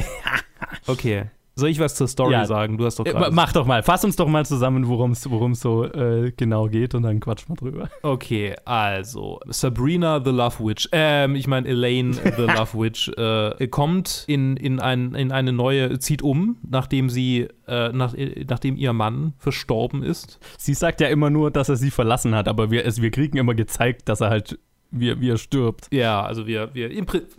[0.86, 1.26] okay.
[1.56, 2.46] Soll ich was zur Story ja.
[2.46, 2.78] sagen?
[2.78, 3.84] Du hast doch grad Mach doch mal.
[3.84, 7.54] Fass uns doch mal zusammen, worum es so äh, genau geht und dann quatsch mal
[7.54, 7.88] drüber.
[8.02, 14.24] Okay, also Sabrina the Love Witch, ähm, ich meine Elaine the Love Witch, äh, kommt
[14.26, 18.14] in, in, ein, in eine neue, zieht um, nachdem sie, äh, nach,
[18.48, 20.40] nachdem ihr Mann verstorben ist.
[20.58, 23.38] Sie sagt ja immer nur, dass er sie verlassen hat, aber wir, es, wir kriegen
[23.38, 24.58] immer gezeigt, dass er halt
[24.94, 25.88] wie, wie er stirbt.
[25.92, 26.90] Ja, also wir, wir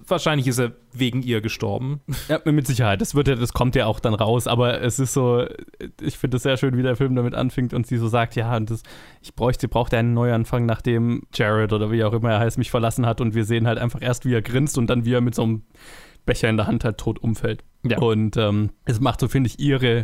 [0.08, 2.02] wahrscheinlich ist er wegen ihr gestorben.
[2.28, 3.02] Ja, mit Sicherheit.
[3.02, 5.46] Das, wird ja, das kommt ja auch dann raus, aber es ist so,
[6.02, 8.56] ich finde es sehr schön, wie der Film damit anfängt und sie so sagt, ja,
[8.56, 8.82] und das,
[9.22, 13.06] ich bräuchte, brauchte einen Neuanfang, nachdem Jared oder wie auch immer er heißt, mich verlassen
[13.06, 15.36] hat und wir sehen halt einfach erst, wie er grinst und dann, wie er mit
[15.36, 15.63] so einem
[16.26, 17.63] Becher in der Hand halt tot umfällt.
[17.84, 18.00] Ja.
[18.00, 20.04] Und ähm, es macht so, finde ich, ihre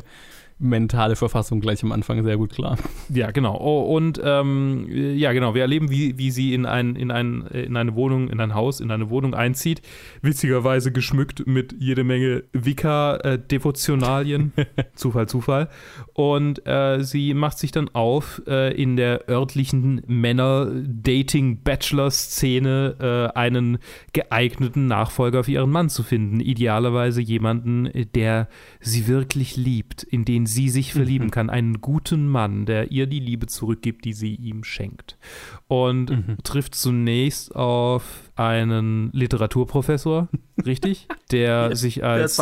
[0.61, 2.77] mentale Verfassung gleich am Anfang sehr gut klar.
[3.09, 3.57] Ja, genau.
[3.59, 7.75] Oh, und ähm, ja, genau, wir erleben, wie, wie sie in, ein, in, ein, in
[7.75, 9.81] eine Wohnung, in ein Haus, in eine Wohnung einzieht.
[10.21, 14.53] Witzigerweise geschmückt mit jede Menge Wicca-Devotionalien.
[14.95, 15.69] Zufall, Zufall.
[16.13, 23.79] Und äh, sie macht sich dann auf, äh, in der örtlichen Männer-Dating-Bachelor-Szene äh, einen
[24.13, 26.39] geeigneten Nachfolger für ihren Mann zu finden.
[26.39, 28.47] Idealerweise jemanden, der
[28.79, 31.31] sie wirklich liebt, in den sie sich verlieben mhm.
[31.31, 31.49] kann.
[31.49, 35.17] Einen guten Mann, der ihr die Liebe zurückgibt, die sie ihm schenkt.
[35.67, 36.37] Und mhm.
[36.43, 40.27] trifft zunächst auf einen Literaturprofessor,
[40.65, 41.07] richtig?
[41.31, 42.39] Der sich als,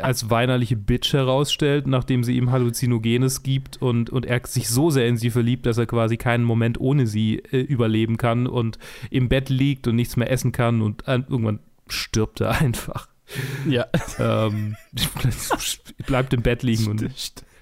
[0.00, 5.06] als weinerliche Bitch herausstellt, nachdem sie ihm Halluzinogenes gibt und, und er sich so sehr
[5.06, 8.78] in sie verliebt, dass er quasi keinen Moment ohne sie äh, überleben kann und
[9.10, 13.08] im Bett liegt und nichts mehr essen kann und äh, irgendwann stirbt er einfach.
[13.68, 13.86] Ja.
[14.18, 14.76] Ähm,
[16.06, 17.02] bleibt im Bett liegen und,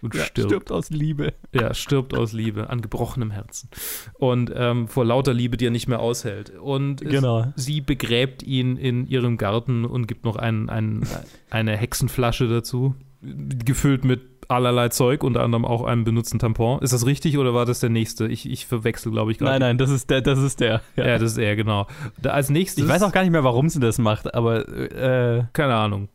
[0.03, 0.51] und ja, stirbt.
[0.51, 1.35] Stirbt aus Liebe.
[1.53, 3.69] Ja, stirbt aus Liebe, an gebrochenem Herzen.
[4.15, 6.51] Und ähm, vor lauter Liebe, die er nicht mehr aushält.
[6.59, 7.53] Und genau.
[7.57, 11.07] sie begräbt ihn in ihrem Garten und gibt noch ein, ein,
[11.51, 16.81] eine Hexenflasche dazu, gefüllt mit allerlei Zeug, unter anderem auch einem benutzten Tampon.
[16.81, 18.27] Ist das richtig oder war das der nächste?
[18.27, 19.53] Ich, ich verwechsel, glaube ich, gerade.
[19.53, 20.81] Nein, nein, das ist der, das ist der.
[20.97, 21.87] Ja, ja das ist er, genau.
[22.21, 22.85] Da, als nächstes.
[22.85, 26.09] Ich weiß auch gar nicht mehr, warum sie das macht, aber äh, keine Ahnung.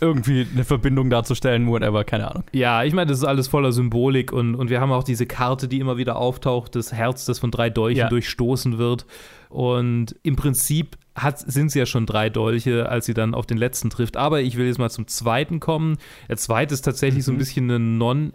[0.00, 2.44] irgendwie eine Verbindung darzustellen, whatever, keine Ahnung.
[2.52, 5.66] Ja, ich meine, das ist alles voller Symbolik und, und wir haben auch diese Karte,
[5.68, 8.08] die immer wieder auftaucht, das Herz, das von drei Dolchen ja.
[8.08, 9.06] durchstoßen wird.
[9.54, 13.56] Und im Prinzip hat, sind es ja schon drei Dolche, als sie dann auf den
[13.56, 14.16] letzten trifft.
[14.16, 15.98] Aber ich will jetzt mal zum zweiten kommen.
[16.28, 17.24] Der zweite ist tatsächlich mhm.
[17.24, 17.38] so ein mhm.
[17.38, 18.32] bisschen eine non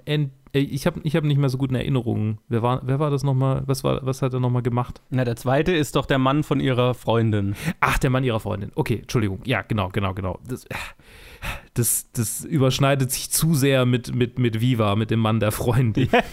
[0.54, 2.40] ich habe ich hab nicht mehr so gute Erinnerungen.
[2.48, 3.64] Wer war, wer war das nochmal?
[3.66, 5.02] Was, was hat er nochmal gemacht?
[5.10, 7.56] Na, der zweite ist doch der Mann von ihrer Freundin.
[7.82, 8.72] Ach, der Mann ihrer Freundin.
[8.76, 9.42] Okay, Entschuldigung.
[9.44, 10.40] Ja, genau, genau, genau.
[10.48, 10.66] Das,
[11.74, 16.08] das, das überschneidet sich zu sehr mit, mit, mit Viva, mit dem Mann der Freundin.
[16.20, 16.24] Ja,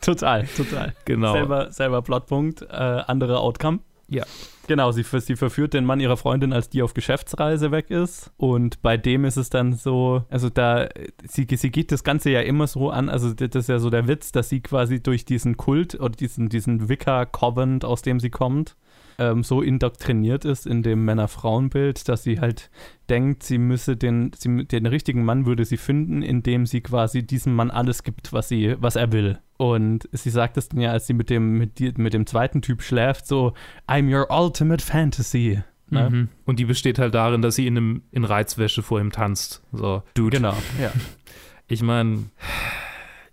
[0.00, 0.94] total, total.
[1.04, 1.32] Genau.
[1.32, 3.80] Selber, selber Plotpunkt, äh, andere Outcome.
[4.10, 4.24] Ja.
[4.66, 8.30] Genau, sie, sie verführt den Mann ihrer Freundin, als die auf Geschäftsreise weg ist.
[8.36, 10.88] Und bei dem ist es dann so, also da,
[11.26, 14.06] sie, sie geht das Ganze ja immer so an, also das ist ja so der
[14.06, 18.76] Witz, dass sie quasi durch diesen Kult oder diesen, diesen Wicca-Covenant, aus dem sie kommt,
[19.18, 22.70] ähm, so indoktriniert ist in dem Männer-Frauen-Bild, dass sie halt
[23.08, 27.54] denkt, sie müsse den, sie, den richtigen Mann würde sie finden, indem sie quasi diesem
[27.54, 29.38] Mann alles gibt, was sie, was er will.
[29.60, 32.80] Und sie sagt es dann ja, als sie mit dem, mit, mit dem zweiten Typ
[32.80, 33.52] schläft, so,
[33.86, 35.60] I'm your ultimate fantasy.
[35.90, 36.08] Ne?
[36.08, 36.28] Mhm.
[36.46, 39.62] Und die besteht halt darin, dass sie in, einem, in Reizwäsche vor ihm tanzt.
[39.70, 40.38] So, Dude.
[40.38, 40.90] Genau, ja.
[41.68, 42.24] Ich meine,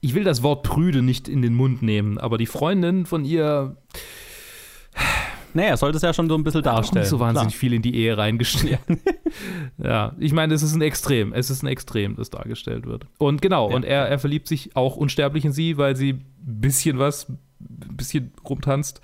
[0.02, 3.78] ich will das Wort prüde nicht in den Mund nehmen, aber die Freundin von ihr
[5.54, 7.04] naja, sollte es ja schon so ein bisschen darstellen.
[7.04, 7.60] Nicht so wahnsinnig Klar.
[7.60, 8.80] viel in die Ehe reingestellt.
[9.78, 11.34] ja, ich meine, es ist ein Extrem.
[11.34, 13.06] Es ist ein Extrem, das dargestellt wird.
[13.18, 13.76] Und genau, ja.
[13.76, 17.98] und er, er verliebt sich auch unsterblich in sie, weil sie ein bisschen was, ein
[17.98, 19.02] bisschen rumtanzt.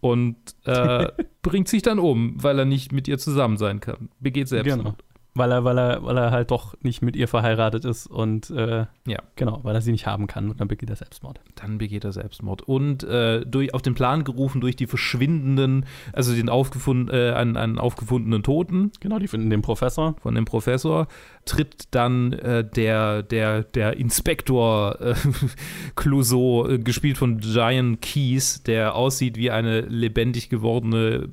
[0.00, 1.08] Und äh,
[1.42, 4.10] bringt sich dann um, weil er nicht mit ihr zusammen sein kann.
[4.20, 4.84] Begeht Selbstmord.
[4.84, 5.13] Genau.
[5.36, 8.86] Weil er, weil, er, weil er halt doch nicht mit ihr verheiratet ist und äh,
[9.06, 9.18] Ja.
[9.34, 11.40] genau, weil er sie nicht haben kann und dann begeht er Selbstmord.
[11.56, 12.62] Dann begeht er Selbstmord.
[12.62, 17.56] Und äh, durch, auf den Plan gerufen durch die verschwindenden, also den aufgefund, äh, einen,
[17.56, 20.14] einen aufgefundenen Toten Genau, die finden den Professor.
[20.22, 21.08] von dem Professor,
[21.46, 25.14] tritt dann äh, der, der, der Inspektor äh,
[25.96, 31.28] Clouseau, äh, gespielt von Giant Keys, der aussieht wie eine lebendig gewordene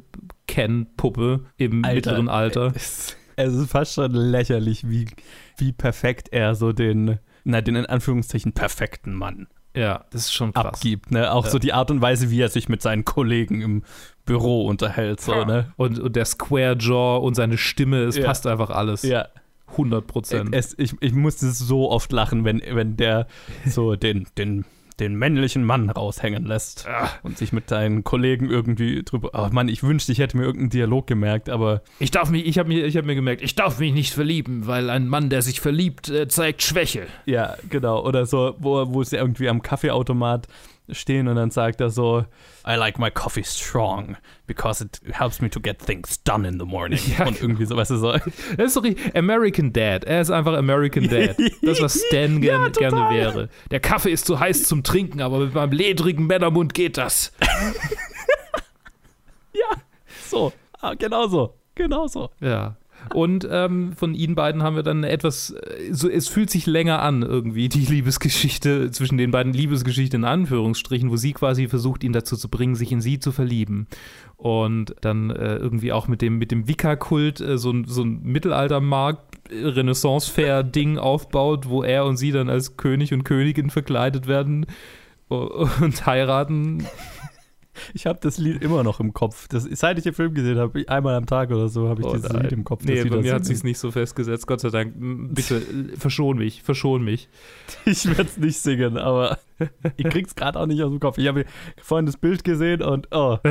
[0.47, 2.73] Ken-Puppe im mittleren Alter.
[2.75, 5.07] Es, es ist fast schon lächerlich, wie,
[5.57, 10.53] wie perfekt er so den, na, den in Anführungszeichen perfekten Mann Ja, das ist schon
[10.53, 10.65] krass.
[10.65, 11.11] abgibt.
[11.11, 11.31] Ne?
[11.31, 13.83] Auch so die Art und Weise, wie er sich mit seinen Kollegen im
[14.25, 15.21] Büro unterhält.
[15.21, 15.73] So, ne?
[15.77, 18.25] Und, und der Square Jaw und seine Stimme, es Ja.
[18.25, 19.03] passt einfach alles.
[19.03, 19.27] Ja.
[19.67, 20.49] 100 Prozent.
[20.53, 23.25] Es, ich, ich musste so oft lachen, wenn, wenn der
[23.65, 24.65] so den, den,
[24.99, 26.87] den männlichen Mann raushängen lässt
[27.23, 29.31] und sich mit seinen Kollegen irgendwie drüber.
[29.33, 32.57] Oh Mann, ich wünschte, ich hätte mir irgendeinen Dialog gemerkt, aber Ich darf mich, ich
[32.59, 35.41] habe mir, ich habe mir gemerkt, ich darf mich nicht verlieben, weil ein Mann, der
[35.41, 37.07] sich verliebt, äh, zeigt Schwäche.
[37.25, 38.05] ja, genau.
[38.05, 40.47] Oder so, wo, wo sie irgendwie am Kaffeeautomat
[40.91, 42.25] stehen und dann sagt er so,
[42.67, 46.65] I like my coffee strong because it helps me to get things done in the
[46.65, 46.99] morning.
[47.17, 48.11] Ja, und irgendwie so, weißt du, so.
[48.11, 48.23] Das
[48.57, 50.03] ist doch richtig- American Dad.
[50.03, 51.35] Er ist einfach American Dad.
[51.61, 53.13] Das, was Stan Ja, gern, gerne total.
[53.15, 53.49] wäre.
[53.71, 57.31] Der Kaffee ist zu heiß zum Trinken, aber mit meinem ledrigen Männermund geht das.
[59.53, 59.65] Ja,
[60.27, 60.53] so.
[60.79, 61.55] Ah, genau so.
[61.75, 62.29] Genau so.
[62.39, 62.77] Ja.
[63.13, 67.01] Und ähm, von ihnen beiden haben wir dann etwas, äh, so, es fühlt sich länger
[67.01, 72.13] an irgendwie, die Liebesgeschichte zwischen den beiden Liebesgeschichten in Anführungsstrichen, wo sie quasi versucht, ihn
[72.13, 73.87] dazu zu bringen, sich in sie zu verlieben.
[74.37, 78.21] Und dann äh, irgendwie auch mit dem, mit dem Wicca-Kult äh, so, ein- so ein
[78.23, 84.65] Mittelaltermarkt, Renaissance-Fair-Ding aufbaut, wo er und sie dann als König und Königin verkleidet werden
[85.29, 86.85] äh, und heiraten.
[87.93, 89.47] Ich habe das Lied immer noch im Kopf.
[89.47, 92.13] Das, seit ich den Film gesehen habe, einmal am Tag oder so, habe ich Oh
[92.13, 92.43] dieses nein.
[92.43, 92.83] Lied im Kopf.
[92.83, 94.93] Nee, bei mir hat sich's nicht so festgesetzt, Gott sei Dank.
[94.97, 95.61] Bitte,
[95.97, 97.29] verschon mich, verschon mich.
[97.85, 99.39] Ich werde es nicht singen, aber
[99.97, 101.17] ich krieg's gerade auch nicht aus dem Kopf.
[101.17, 101.45] Ich habe
[101.81, 103.37] vorhin das Bild gesehen und oh.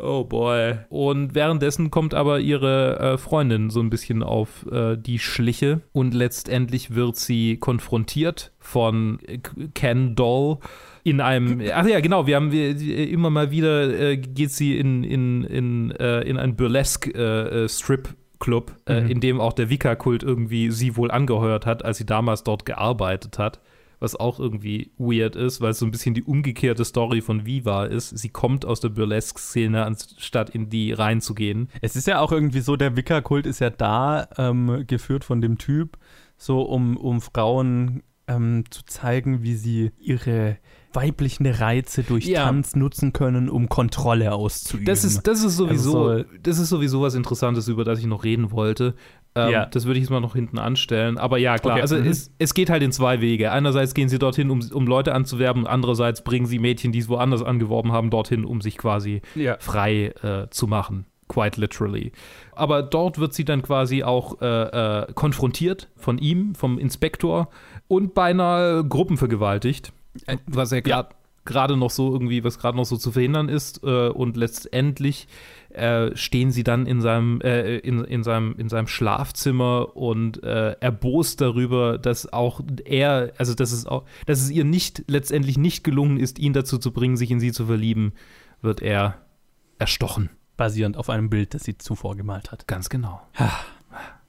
[0.00, 0.78] Oh boy.
[0.88, 6.14] Und währenddessen kommt aber ihre äh, Freundin so ein bisschen auf äh, die Schliche und
[6.14, 9.38] letztendlich wird sie konfrontiert von äh,
[9.74, 10.58] Ken Doll
[11.04, 12.76] in einem, ach ja, genau, wir haben wir,
[13.10, 17.68] immer mal wieder äh, geht sie in, in, in, äh, in ein Burlesque äh, äh,
[17.68, 18.08] Strip
[18.40, 19.10] Club, äh, Mhm.
[19.10, 23.38] in dem auch der Wicca-Kult irgendwie sie wohl angeheuert hat, als sie damals dort gearbeitet
[23.38, 23.60] hat.
[24.00, 27.84] Was auch irgendwie weird ist, weil es so ein bisschen die umgekehrte Story von Viva
[27.84, 28.18] ist.
[28.18, 31.68] Sie kommt aus der Burlesque-Szene, anstatt in die reinzugehen.
[31.80, 35.56] Es ist ja auch irgendwie so, der Wicca-Kult ist ja da ähm, geführt von dem
[35.58, 35.96] Typ,
[36.36, 40.58] so um, um Frauen ähm, zu zeigen, wie sie ihre
[40.94, 42.44] weiblichen Reize durch Ja.
[42.44, 44.86] Tanz nutzen können, um Kontrolle auszuüben.
[44.86, 48.06] Das ist, das ist sowieso, Also so- das ist sowieso was Interessantes, über das ich
[48.06, 48.94] noch reden wollte.
[49.34, 49.66] Ähm, Ja.
[49.66, 51.18] Das würde ich jetzt mal noch hinten anstellen.
[51.18, 52.06] Aber ja, klar, Okay, also mhm.
[52.06, 53.50] es, es geht halt in zwei Wege.
[53.50, 57.42] Einerseits gehen sie dorthin, um, um Leute anzuwerben, andererseits bringen sie Mädchen, die es woanders
[57.42, 59.56] angeworben haben, dorthin, um sich quasi ja.
[59.58, 61.06] frei äh, zu machen.
[61.26, 62.12] Quite literally.
[62.52, 67.48] Aber dort wird sie dann quasi auch äh, äh, konfrontiert von ihm, vom Inspektor
[67.88, 69.92] und beinahe gruppenvergewaltigt.
[70.26, 71.08] Äh, Was er ja.
[71.44, 73.82] gerade noch so irgendwie, was gerade noch so zu verhindern ist.
[73.84, 75.28] Äh, und letztendlich
[75.70, 80.76] äh, stehen sie dann in seinem, äh, in, in, seinem, in seinem Schlafzimmer und äh,
[80.80, 85.84] erbost darüber, dass auch er, also dass es auch, dass es ihr nicht letztendlich nicht
[85.84, 88.12] gelungen ist, ihn dazu zu bringen, sich in sie zu verlieben,
[88.62, 89.18] wird er
[89.78, 90.30] erstochen.
[90.56, 92.68] Basierend auf einem Bild, das sie zuvor gemalt hat.
[92.68, 93.20] Ganz genau.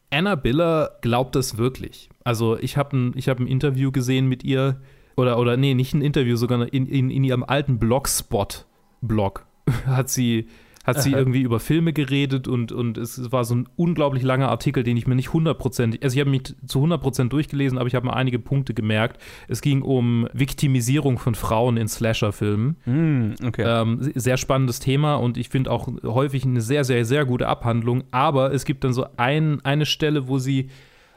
[0.10, 2.10] Anna Biller glaubt das wirklich.
[2.24, 4.82] Also ich habe ein, ich hab ein Interview gesehen mit ihr,
[5.16, 9.46] oder, oder nee, nicht ein Interview, sogar in, in, in ihrem alten Blogspot-Blog
[9.86, 10.48] hat sie,
[10.84, 14.84] hat sie irgendwie über Filme geredet und, und es war so ein unglaublich langer Artikel,
[14.84, 18.06] den ich mir nicht hundertprozentig, also ich habe mich zu 100% durchgelesen, aber ich habe
[18.06, 19.20] mir einige Punkte gemerkt.
[19.48, 22.76] Es ging um Viktimisierung von Frauen in Slasher-Filmen.
[22.84, 23.64] Hm, okay.
[23.66, 28.04] Ähm, sehr spannendes Thema und ich finde auch häufig eine sehr, sehr, sehr gute Abhandlung.
[28.12, 30.70] Aber es gibt dann so ein, eine Stelle, wo sie,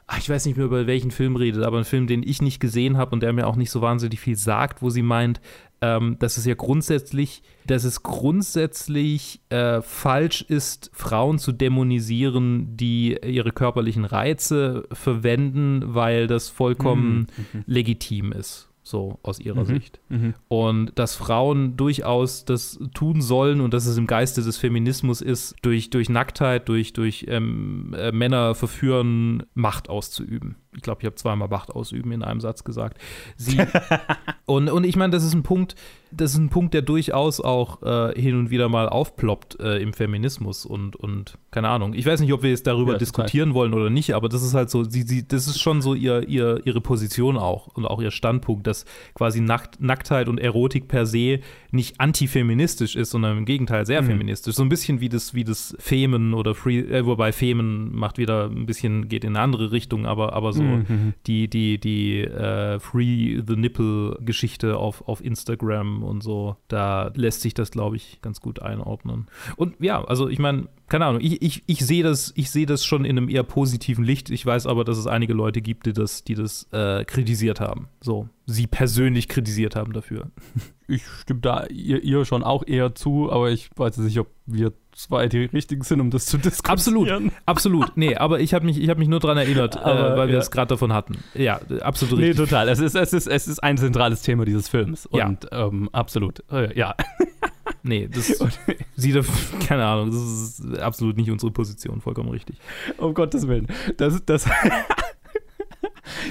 [0.08, 2.60] ach, ich weiß nicht mehr über welchen Film redet, aber einen Film, den ich nicht
[2.60, 5.40] gesehen habe und der mir auch nicht so wahnsinnig viel sagt, wo sie meint,
[5.80, 13.16] ähm, dass es ja grundsätzlich, dass es grundsätzlich äh, falsch ist, Frauen zu dämonisieren, die
[13.22, 17.28] ihre körperlichen Reize verwenden, weil das vollkommen
[17.66, 18.67] legitim ist.
[18.88, 20.00] So aus ihrer Sicht.
[20.08, 20.32] Mhm.
[20.48, 25.56] Und dass Frauen durchaus das tun sollen und dass es im Geiste des Feminismus ist,
[25.60, 30.56] durch, durch Nacktheit, durch, durch ähm, äh, Männer verführen, Macht auszuüben.
[30.78, 32.98] Ich glaube, ich habe zweimal Macht ausüben in einem Satz gesagt.
[33.36, 33.58] Sie
[34.46, 35.74] und, und ich meine, das ist ein Punkt,
[36.10, 39.92] das ist ein Punkt, der durchaus auch äh, hin und wieder mal aufploppt äh, im
[39.92, 41.92] Feminismus und, und keine Ahnung.
[41.92, 44.54] Ich weiß nicht, ob wir jetzt darüber Ja, diskutieren wollen oder nicht, aber das ist
[44.54, 48.00] halt so, sie, sie, das ist schon so ihr, ihr, ihre Position auch und auch
[48.00, 51.40] ihr Standpunkt, dass quasi Nackt, Nacktheit und Erotik per se
[51.72, 54.06] nicht antifeministisch ist, sondern im Gegenteil sehr Mhm.
[54.06, 54.54] feministisch.
[54.54, 58.46] So ein bisschen wie das, wie das Femen oder Free, äh, wobei Femen macht wieder
[58.46, 61.14] ein bisschen, geht in eine andere Richtung, aber, aber so Mhm.
[61.26, 67.54] die, die, die äh, Free the Nipple-Geschichte auf, auf Instagram und so, da lässt sich
[67.54, 69.26] das, glaube ich, ganz gut einordnen.
[69.56, 72.84] Und ja, also ich meine, keine Ahnung, ich, ich, ich sehe das, ich sehe das
[72.84, 74.30] schon in einem eher positiven Licht.
[74.30, 77.88] Ich weiß aber, dass es einige Leute gibt, die das, die das äh, kritisiert haben.
[78.00, 80.30] So, sie persönlich kritisiert haben dafür.
[80.90, 84.72] Ich stimme da ihr, ihr schon auch eher zu, aber ich weiß nicht, ob wir
[84.98, 86.70] zwei die richtigen sind, um das zu diskutieren.
[86.72, 87.96] Absolut, absolut.
[87.96, 90.34] Nee, aber ich habe mich, ich hab mich nur daran erinnert, Aber, äh, weil wir
[90.34, 90.40] ja.
[90.40, 91.18] es gerade davon hatten.
[91.34, 92.48] Ja, absolut Nee, richtig.
[92.48, 92.68] total.
[92.68, 95.08] Es ist, es, ist, es ist ein zentrales Thema dieses Films.
[95.12, 95.26] Ja.
[95.26, 96.42] Und ähm, absolut.
[96.50, 96.94] Äh, ja.
[97.82, 98.26] Nee, das
[98.96, 99.24] sieht
[99.66, 102.56] keine Ahnung, das ist absolut nicht unsere Position, vollkommen richtig.
[102.96, 103.68] Um Gottes Willen.
[103.96, 104.46] Das, das,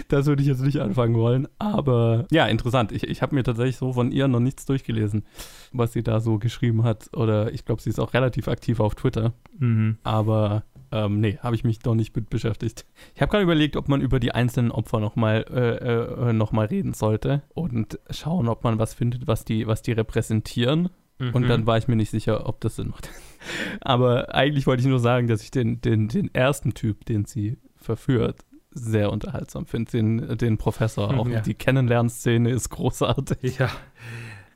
[0.07, 1.47] das würde ich jetzt nicht anfangen wollen.
[1.59, 2.91] Aber ja, interessant.
[2.91, 5.23] Ich, ich habe mir tatsächlich so von ihr noch nichts durchgelesen,
[5.71, 7.09] was sie da so geschrieben hat.
[7.15, 9.33] Oder ich glaube, sie ist auch relativ aktiv auf Twitter.
[9.57, 9.97] Mhm.
[10.03, 12.85] Aber ähm, nee, habe ich mich noch nicht mit beschäftigt.
[13.13, 16.65] Ich habe gerade überlegt, ob man über die einzelnen Opfer nochmal äh, äh, noch mal
[16.67, 20.89] reden sollte und schauen, ob man was findet, was die, was die repräsentieren.
[21.19, 21.47] Und Mhm.
[21.47, 23.09] dann war ich mir nicht sicher, ob das Sinn macht.
[23.81, 27.57] Aber eigentlich wollte ich nur sagen, dass ich den, den, den ersten Typ, den sie
[27.75, 29.91] verführt, sehr unterhaltsam finde.
[29.91, 31.11] Den, den Professor.
[31.11, 31.41] Mhm, Auch ja.
[31.41, 33.57] die Kennenlernszene ist großartig.
[33.57, 33.69] Ja.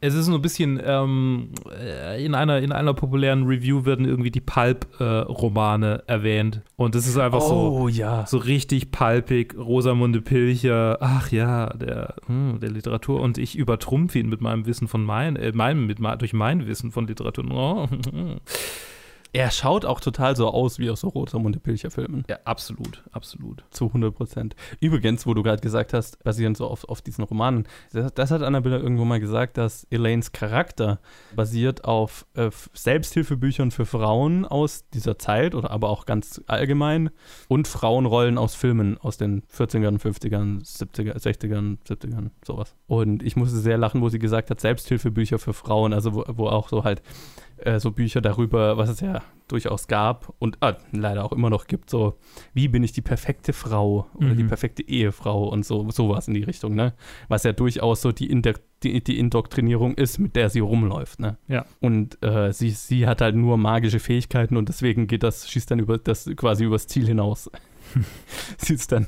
[0.03, 4.31] Es ist so ein bisschen, ähm, äh, in, einer, in einer populären Review werden irgendwie
[4.31, 6.61] die Pulp-Romane erwähnt.
[6.75, 8.25] Und das ist einfach so, Oh ja.
[8.25, 9.55] so richtig palpig.
[9.55, 13.21] Rosamunde Pilcher, ach ja, der, hm, der Literatur.
[13.21, 16.91] Und ich übertrumpfe ihn mit meinem Wissen von mein, äh, meinem, mit, durch mein Wissen
[16.91, 17.45] von Literatur.
[17.51, 17.87] Oh.
[19.33, 22.25] Er schaut auch total so aus wie aus so Rosamunde Pilcher-Filmen.
[22.29, 23.63] Ja, absolut, absolut.
[23.69, 24.55] Zu 100 Prozent.
[24.81, 28.43] Übrigens, wo du gerade gesagt hast, basierend so auf, auf diesen Romanen, das, das hat
[28.43, 30.99] Annabelle irgendwo mal gesagt, dass Elaines Charakter
[31.33, 37.09] basiert auf äh, Selbsthilfebüchern für Frauen aus dieser Zeit oder aber auch ganz allgemein
[37.47, 42.75] und Frauenrollen aus Filmen aus den 40ern, 50ern, 70er, 60ern, 70ern, sowas.
[42.87, 46.47] Und ich musste sehr lachen, wo sie gesagt hat, Selbsthilfebücher für Frauen, also wo, wo
[46.47, 47.01] auch so halt
[47.65, 51.67] äh, so Bücher darüber, was es ja durchaus gab und ah, leider auch immer noch
[51.67, 52.17] gibt, so
[52.53, 54.37] wie bin ich die perfekte Frau oder Mhm.
[54.37, 56.93] die perfekte Ehefrau und so sowas in die Richtung, ne?
[57.27, 61.37] Was ja durchaus so die, Indo die, die Indoktrinierung ist, mit der sie rumläuft, ne?
[61.47, 61.65] Ja.
[61.81, 65.79] Und äh, sie, sie hat halt nur magische Fähigkeiten und deswegen geht das, schießt dann
[65.79, 67.51] über das quasi übers Ziel hinaus.
[68.57, 69.07] sie ist dann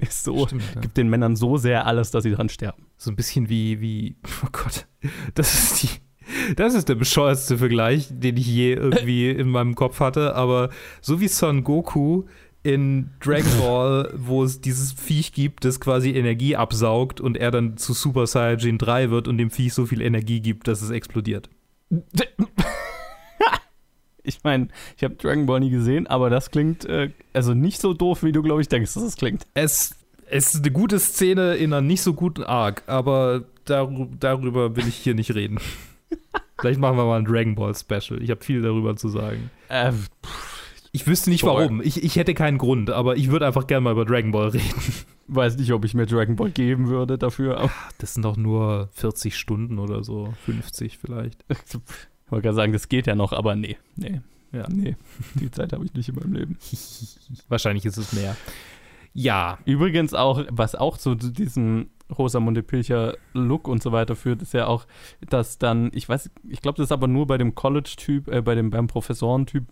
[0.00, 0.80] ist so, Stimmt, ja.
[0.80, 2.86] gibt den Männern so sehr alles, dass sie dran sterben.
[2.96, 4.86] So ein bisschen wie, wie, oh Gott,
[5.34, 5.88] das ist die,
[6.56, 11.20] das ist der bescheuertste Vergleich, den ich je irgendwie in meinem Kopf hatte, aber so
[11.20, 12.24] wie Son Goku
[12.62, 17.76] in Dragon Ball, wo es dieses Viech gibt, das quasi Energie absaugt und er dann
[17.76, 21.48] zu Super Saiyajin 3 wird und dem Viech so viel Energie gibt, dass es explodiert.
[24.22, 27.94] Ich meine, ich habe Dragon Ball nie gesehen, aber das klingt äh, also nicht so
[27.94, 29.46] doof, wie du, glaube ich, denkst, dass es klingt.
[29.54, 34.76] Es, es ist eine gute Szene in einer nicht so guten Arc, aber darü darüber
[34.76, 35.58] will ich hier nicht reden.
[36.58, 38.22] Vielleicht machen wir mal ein Dragon Ball Special.
[38.22, 39.50] Ich habe viel darüber zu sagen.
[39.68, 39.92] Äh,
[40.92, 41.80] Ich wüsste nicht warum.
[41.82, 44.74] Ich, ich hätte keinen Grund, aber ich würde einfach gerne mal über Dragon Ball reden.
[45.28, 47.58] weiß nicht, ob ich mir Dragon Ball geben würde dafür.
[47.58, 51.44] Aber Das sind doch nur 40 Stunden oder so, 50 vielleicht.
[51.48, 51.74] ich
[52.32, 54.20] wollte gerade sagen, das geht ja noch, aber nee, nee,
[54.52, 54.66] Ja.
[54.68, 54.96] nee.
[55.34, 56.58] Die Zeit habe ich nicht in meinem Leben.
[57.48, 58.36] Wahrscheinlich ist es mehr.
[59.14, 59.58] Ja.
[59.64, 64.66] Übrigens auch, was auch zu diesem Rosamunde Pilcher Look und so weiter führt, ist ja
[64.66, 64.86] auch,
[65.28, 68.54] dass dann, ich weiß, ich glaube, das ist aber nur bei dem College-Typ, äh, bei
[68.54, 69.64] dem, beim Professorentyp,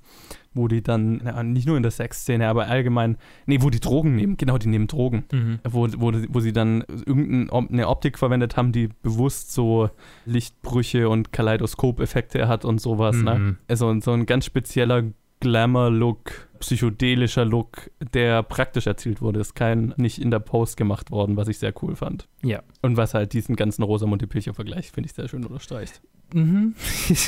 [0.54, 4.16] wo die dann, na, nicht nur in der Sexszene, aber allgemein, nee, wo die Drogen
[4.16, 5.24] nehmen, genau, die nehmen Drogen.
[5.32, 5.58] Mhm.
[5.64, 9.90] Wo, wo, wo sie dann irgendeine Optik verwendet haben, die bewusst so
[10.24, 13.38] Lichtbrüche und Kaleidoskop-Effekte hat und sowas, ne?
[13.38, 13.56] Mhm.
[13.68, 15.04] Also so ein ganz spezieller
[15.40, 19.40] Glamour-Look, psychedelischer Look, der praktisch erzielt wurde.
[19.40, 22.28] Ist kein, nicht in der Post gemacht worden, was ich sehr cool fand.
[22.42, 22.62] Ja.
[22.82, 26.00] Und was halt diesen ganzen Rosamunde Pilcher-Vergleich, finde ich, sehr schön unterstreicht.
[26.34, 26.74] Mhm.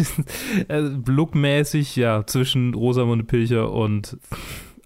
[0.68, 4.16] also, lookmäßig, ja, zwischen Rosamunde Pilcher und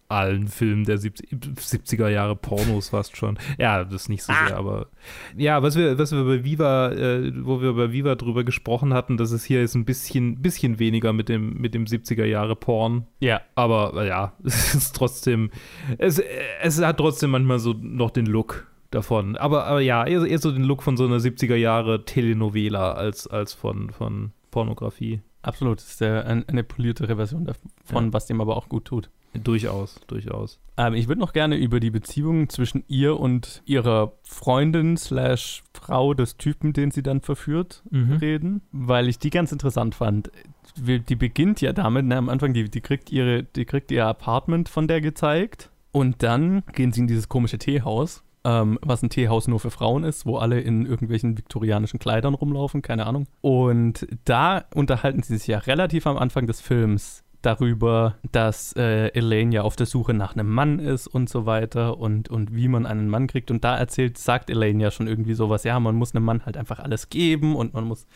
[0.09, 3.39] allen Filmen der 70er Jahre Pornos fast schon.
[3.59, 4.49] Ja, das ist nicht so ah.
[4.49, 4.89] sehr, aber
[5.37, 9.17] ja, was wir, was wir bei Viva, äh, wo wir bei Viva drüber gesprochen hatten,
[9.17, 13.07] dass es hier ist ein bisschen, bisschen weniger mit dem, mit dem 70er Jahre Porn.
[13.21, 13.41] Ja.
[13.55, 15.51] Aber ja, es ist trotzdem,
[15.99, 16.23] es,
[16.61, 19.37] es hat trotzdem manchmal so noch den Look davon.
[19.37, 23.27] Aber, aber ja, eher, eher so den Look von so einer 70er Jahre Telenovela als,
[23.27, 25.21] als von, von Pornografie.
[25.43, 28.13] Absolut, das ist der, eine poliertere Version davon, ja.
[28.13, 29.11] was dem aber auch gut tut.
[29.43, 30.61] Durchaus, durchaus.
[30.77, 36.15] Ähm, ich würde noch gerne über die Beziehung zwischen ihr und ihrer Freundin slash Frau
[36.15, 38.13] des Typen, den sie dann verführt, mhm.
[38.15, 40.31] reden, weil ich die ganz interessant fand.
[40.77, 44.69] Die beginnt ja damit, ne, am Anfang, die, die, kriegt ihre, die kriegt ihr Apartment
[44.69, 49.49] von der gezeigt und dann gehen sie in dieses komische Teehaus ähm, was ein Teehaus
[49.49, 53.27] nur für Frauen ist, wo alle in irgendwelchen viktorianischen Kleidern rumlaufen, keine Ahnung.
[53.41, 59.55] Und da unterhalten sie sich ja relativ am Anfang des Films darüber, dass äh, Elaine
[59.55, 62.87] ja auf der Suche nach einem Mann ist und so weiter und, und wie man
[62.87, 63.51] einen Mann kriegt.
[63.51, 66.57] Und da erzählt, sagt Elaine ja schon irgendwie sowas, ja, man muss einem Mann halt
[66.57, 68.07] einfach alles geben und man muss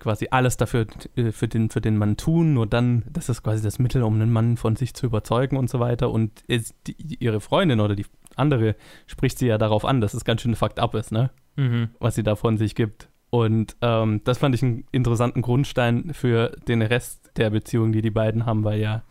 [0.00, 3.62] quasi alles dafür äh, für den, für den Mann tun, nur dann, das ist quasi
[3.62, 6.10] das Mittel, um einen Mann von sich zu überzeugen und so weiter.
[6.10, 8.06] Und ist die, ihre Freundin oder die
[8.36, 11.30] andere spricht sie ja darauf an, dass es ganz schön fucked up ist, ne?
[11.56, 11.88] Mhm.
[11.98, 13.08] Was sie da von sich gibt.
[13.30, 18.10] Und ähm, das fand ich einen interessanten Grundstein für den Rest der Beziehung, die die
[18.10, 19.02] beiden haben, weil ja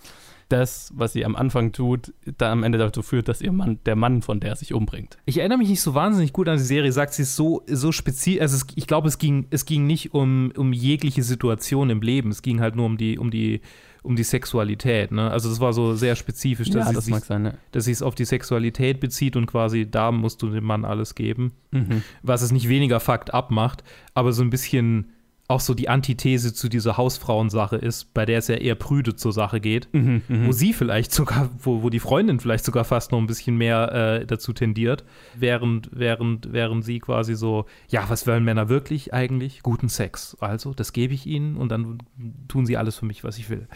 [0.49, 3.95] das, was sie am Anfang tut, da am Ende dazu führt, dass ihr Mann, der
[3.95, 5.17] Mann von der sich umbringt.
[5.25, 7.91] Ich erinnere mich nicht so wahnsinnig gut an die Serie, sagt sie es so, so
[7.91, 12.01] spezifisch, also es, ich glaube, es ging, es ging nicht um, um jegliche Situation im
[12.01, 13.61] Leben, es ging halt nur um die, um die
[14.05, 15.11] um die Sexualität.
[15.11, 15.29] Ne?
[15.29, 18.25] Also das war so sehr spezifisch, dass, ja, das sich, sein, dass es auf die
[18.25, 21.53] Sexualität bezieht und quasi da musst du dem Mann alles geben.
[21.71, 22.03] Mhm.
[22.21, 23.83] Was es nicht weniger Fakt abmacht,
[24.13, 25.11] aber so ein bisschen
[25.47, 29.31] auch so die Antithese zu dieser Hausfrauensache ist, bei der es ja eher prüde zur
[29.31, 33.11] Sache geht, mhm, mhm, wo sie vielleicht sogar, wo, wo die Freundin vielleicht sogar fast
[33.11, 35.03] noch ein bisschen mehr äh, dazu tendiert,
[35.35, 39.61] während, während, während sie quasi so, ja, was wollen Männer wirklich eigentlich?
[39.61, 40.35] Guten Sex.
[40.39, 41.99] Also, das gebe ich ihnen und dann
[42.47, 43.67] tun sie alles für mich, was ich will.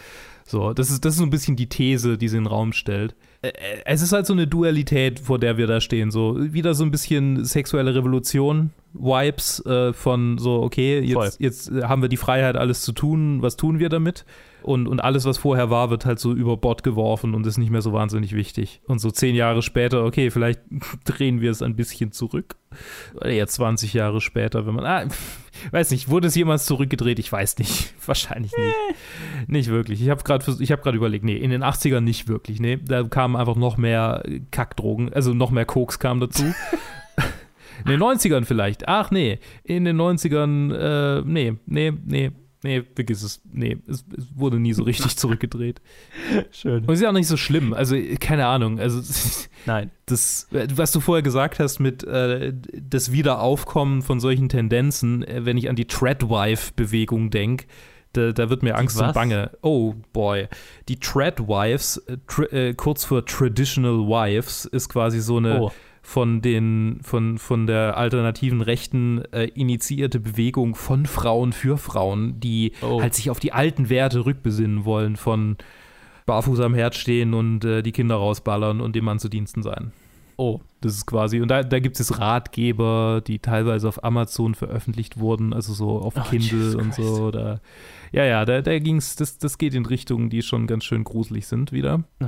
[0.45, 2.73] So, das ist, das ist so ein bisschen die These, die sie in den Raum
[2.73, 3.15] stellt.
[3.41, 3.51] Äh,
[3.85, 6.11] es ist halt so eine Dualität, vor der wir da stehen.
[6.11, 12.01] So, wieder so ein bisschen sexuelle Revolution, Vibes äh, von so, okay, jetzt, jetzt haben
[12.01, 14.25] wir die Freiheit, alles zu tun, was tun wir damit?
[14.61, 17.69] Und, und alles, was vorher war, wird halt so über Bord geworfen und ist nicht
[17.69, 18.81] mehr so wahnsinnig wichtig.
[18.87, 20.59] Und so zehn Jahre später, okay, vielleicht
[21.05, 22.55] drehen wir es ein bisschen zurück.
[23.15, 24.85] Oder eher 20 Jahre später, wenn man.
[24.85, 25.05] Ah,
[25.71, 27.19] weiß nicht, wurde es jemals zurückgedreht?
[27.19, 27.93] Ich weiß nicht.
[28.05, 29.49] Wahrscheinlich nicht.
[29.49, 30.01] nicht wirklich.
[30.01, 32.59] Ich habe gerade hab überlegt, nee, in den 80ern nicht wirklich.
[32.59, 36.43] Nee, da kamen einfach noch mehr Kackdrogen, also noch mehr Koks kam dazu.
[37.85, 38.87] in den 90ern vielleicht.
[38.87, 42.31] Ach nee, in den 90ern, äh, nee, nee, nee.
[42.61, 43.41] Nee, vergiss es.
[43.51, 45.81] Nee, es, es, wurde nie so richtig zurückgedreht.
[46.51, 46.83] Schön.
[46.83, 47.73] Und es ist ja auch nicht so schlimm.
[47.73, 48.79] Also, keine Ahnung.
[48.79, 49.01] Also,
[49.65, 49.91] nein.
[50.05, 55.57] Das, was du vorher gesagt hast mit äh, das Wiederaufkommen von solchen Tendenzen, äh, wenn
[55.57, 57.65] ich an die Treadwife-Bewegung denke,
[58.13, 59.51] da, da, wird mir Angst und Bange.
[59.61, 60.47] Oh boy.
[60.87, 65.61] Die Treadwives, äh, tr äh, kurz für Traditional Wives, ist quasi so eine.
[65.61, 72.39] Oh von den von, von der alternativen Rechten äh, initiierte Bewegung von Frauen für Frauen,
[72.39, 73.01] die oh.
[73.01, 75.57] halt sich auf die alten Werte rückbesinnen wollen von
[76.25, 79.91] barfuß am Herd stehen und äh, die Kinder rausballern und dem Mann zu Diensten sein.
[80.39, 80.61] Oh.
[80.79, 85.51] Das ist quasi, und da, da gibt es Ratgeber, die teilweise auf Amazon veröffentlicht wurden,
[85.53, 87.29] also so auf oh, Kindle und so.
[87.31, 87.59] Da,
[88.13, 91.03] ja, ja, da, da ging es, das, das geht in Richtungen, die schon ganz schön
[91.03, 92.05] gruselig sind wieder.
[92.23, 92.27] Oh.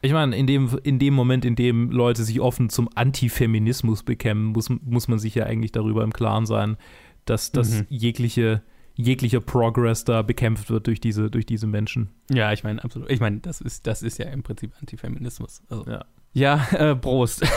[0.00, 4.52] Ich meine, in dem, in dem Moment, in dem Leute sich offen zum Antifeminismus bekämmen,
[4.52, 6.76] muss, muss man sich ja eigentlich darüber im Klaren sein,
[7.24, 7.86] dass, dass mhm.
[7.88, 8.62] jegliche
[8.94, 12.10] jeglicher Progress da bekämpft wird durch diese, durch diese Menschen.
[12.30, 13.10] Ja, ich meine, absolut.
[13.10, 15.62] Ich meine, das ist, das ist ja im Prinzip Antifeminismus.
[15.70, 16.04] Also, ja.
[16.32, 17.42] Ja, äh, Prost.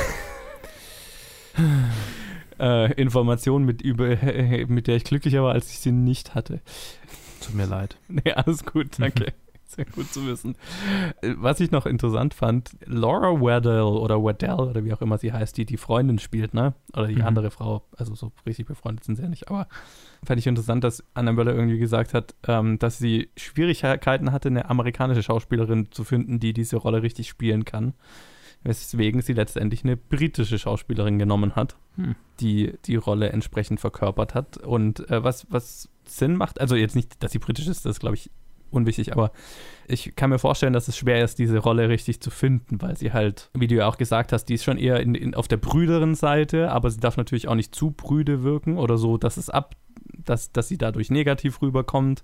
[2.59, 4.07] äh, Information, mit, über,
[4.67, 6.61] mit der ich glücklicher war, als ich sie nicht hatte.
[7.41, 7.97] Tut mir leid.
[8.07, 9.33] Nee, alles gut, danke.
[9.65, 10.55] Sehr gut zu wissen.
[11.21, 15.33] Äh, was ich noch interessant fand, Laura Weddell oder Weddell oder wie auch immer sie
[15.33, 16.73] heißt, die die Freundin spielt, ne?
[16.93, 17.25] Oder die mhm.
[17.25, 19.67] andere Frau, also so richtig befreundet sind sie ja nicht, aber
[20.23, 25.23] fand ich interessant, dass Annabella irgendwie gesagt hat, ähm, dass sie Schwierigkeiten hatte, eine amerikanische
[25.23, 27.93] Schauspielerin zu finden, die diese Rolle richtig spielen kann
[28.63, 32.15] weswegen sie letztendlich eine britische Schauspielerin genommen hat, hm.
[32.39, 34.57] die die Rolle entsprechend verkörpert hat.
[34.57, 37.99] Und äh, was, was Sinn macht, also jetzt nicht, dass sie britisch ist, das ist,
[37.99, 38.29] glaube ich,
[38.73, 39.31] unwichtig, aber
[39.87, 43.13] ich kann mir vorstellen, dass es schwer ist, diese Rolle richtig zu finden, weil sie
[43.13, 45.57] halt, wie du ja auch gesagt hast, die ist schon eher in, in, auf der
[45.57, 49.49] brüderen Seite, aber sie darf natürlich auch nicht zu brüde wirken oder so, dass es
[49.49, 49.75] ab,
[50.17, 52.23] dass, dass sie dadurch negativ rüberkommt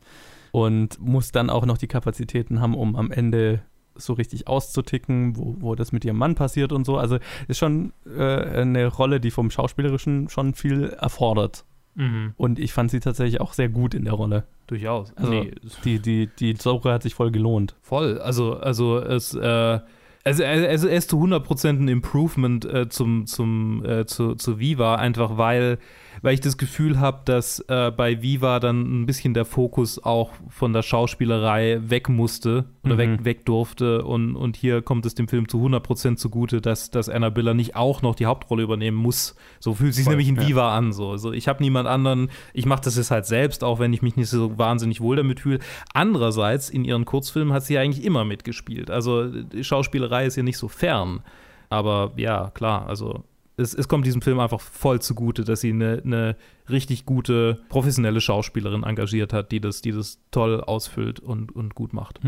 [0.52, 3.62] und muss dann auch noch die Kapazitäten haben, um am Ende
[4.00, 6.98] so richtig auszuticken, wo, wo das mit ihrem Mann passiert und so.
[6.98, 11.66] Also ist schon äh, eine Rolle, die vom Schauspielerischen schon viel erfordert.
[11.96, 12.34] Mhm.
[12.38, 14.46] Und ich fand sie tatsächlich auch sehr gut in der Rolle.
[14.68, 15.12] Durchaus.
[15.16, 15.52] Also nee,
[15.84, 17.76] die, die, die Suche hat sich voll gelohnt.
[17.82, 18.20] Voll.
[18.20, 19.80] Also, also es, äh,
[20.24, 24.96] also, also er ist zu 100% ein Improvement äh, zum, zum, äh, zu, zu Viva,
[24.96, 25.80] einfach weil,
[26.22, 30.32] weil ich das Gefühl habe, dass äh, bei Viva dann ein bisschen der Fokus auch
[30.50, 32.98] von der Schauspielerei weg musste oder Mhm.
[32.98, 37.10] weg, weg durfte und, und hier kommt es dem Film zu 100% zugute, dass, dass
[37.10, 39.36] Anna Biller nicht auch noch die Hauptrolle übernehmen muss.
[39.60, 40.48] So fühlt sich nämlich in ja.
[40.48, 40.94] Viva an.
[40.94, 41.12] So.
[41.12, 44.16] Also ich habe niemand anderen, ich mache das jetzt halt selbst, auch wenn ich mich
[44.16, 45.60] nicht so wahnsinnig wohl damit fühle.
[45.94, 48.90] Andererseits, in ihren Kurzfilmen hat sie ja eigentlich immer mitgespielt.
[48.90, 51.22] Also die Schauspielerei ist ja nicht so fern.
[51.70, 53.24] Aber ja, klar, also
[53.60, 56.36] es, es kommt diesem Film einfach voll zugute, dass sie eine, eine
[56.70, 61.94] richtig gute, professionelle Schauspielerin engagiert hat, die das, die das toll ausfüllt und, und gut
[61.94, 62.20] macht.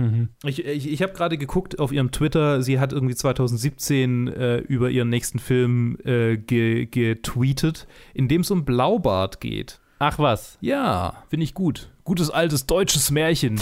[0.44, 4.90] Ich, ich, ich habe gerade geguckt auf ihrem Twitter, sie hat irgendwie 2017 äh, über
[4.90, 9.80] ihren nächsten Film äh, ge, getweetet, in dem es um Blaubart geht.
[10.00, 10.58] Ach was.
[10.62, 11.92] Ja, finde ich gut.
[12.04, 13.60] Gutes altes deutsches Märchen.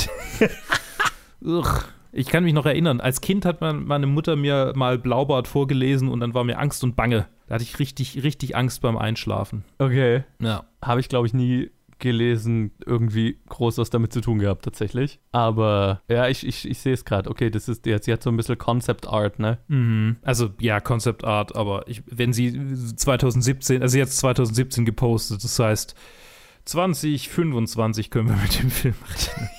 [1.41, 1.83] Ugh.
[2.11, 6.07] Ich kann mich noch erinnern, als Kind hat man, meine Mutter mir mal Blaubart vorgelesen
[6.09, 7.27] und dann war mir Angst und Bange.
[7.49, 9.65] Da hatte ich richtig, richtig Angst beim Einschlafen.
[9.79, 10.23] Okay.
[10.39, 10.65] Ja.
[10.83, 15.19] Habe ich, glaube ich, nie gelesen, irgendwie groß was damit zu tun gehabt, tatsächlich.
[15.31, 17.27] Aber ja, ich, ich, ich sehe es gerade.
[17.27, 19.57] Okay, das ist jetzt, sie hat so ein bisschen Concept Art, ne?
[19.67, 20.17] Mhm.
[20.21, 25.95] Also ja, Concept Art, aber ich, wenn sie 2017, also jetzt 2017 gepostet, das heißt
[26.65, 29.49] 2025 können wir mit dem Film rechnen.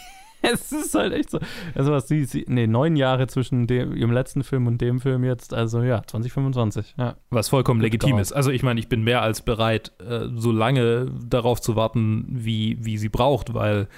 [0.52, 1.38] Es ist halt echt so.
[1.74, 5.24] Also was sie, sie nee, neun Jahre zwischen dem, ihrem letzten Film und dem Film
[5.24, 7.16] jetzt, also ja, 2025, ja.
[7.30, 8.32] Was vollkommen legitim ist.
[8.32, 12.78] Also ich meine, ich bin mehr als bereit, äh, so lange darauf zu warten, wie,
[12.80, 13.88] wie sie braucht, weil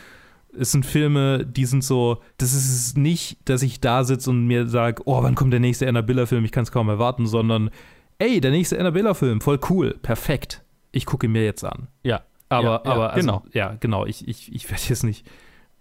[0.59, 4.66] es sind Filme, die sind so, das ist nicht, dass ich da sitze und mir
[4.66, 7.70] sage, oh, wann kommt der nächste Annabella-Film, ich kann es kaum erwarten, sondern,
[8.18, 10.62] ey, der nächste Annabella-Film, voll cool, perfekt.
[10.90, 11.88] Ich gucke ihn mir jetzt an.
[12.03, 12.22] Ja.
[12.51, 13.43] Aber, Ja, ja, aber also, genau.
[13.55, 14.05] ja, genau.
[14.05, 15.26] Ich, ich, ich werde jetzt nicht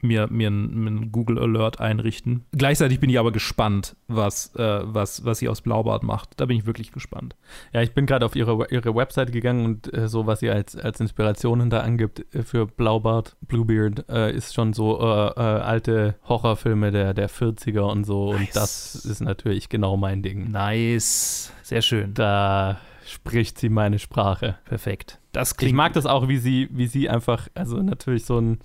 [0.03, 2.45] mir, mir einen Google Alert einrichten.
[2.51, 6.29] Gleichzeitig bin ich aber gespannt, was, äh, was, was sie aus Blaubart macht.
[6.37, 7.35] Da bin ich wirklich gespannt.
[7.73, 10.75] Ja, ich bin gerade auf ihre, ihre Webseite gegangen und äh, so, was sie als,
[10.75, 16.15] als Inspiration da angibt äh, für Blaubart, Bluebeard, äh, ist schon so äh, äh, alte
[16.27, 18.29] Horrorfilme der, der 40er und so.
[18.29, 18.53] Und Nice.
[18.53, 20.51] das ist natürlich genau mein Ding.
[20.51, 21.51] Nice.
[21.63, 22.13] Sehr schön.
[22.13, 24.57] Da spricht sie meine Sprache.
[24.65, 25.19] Perfekt.
[25.31, 28.59] Das Ich mag das auch, wie sie, wie sie einfach, also natürlich so ein,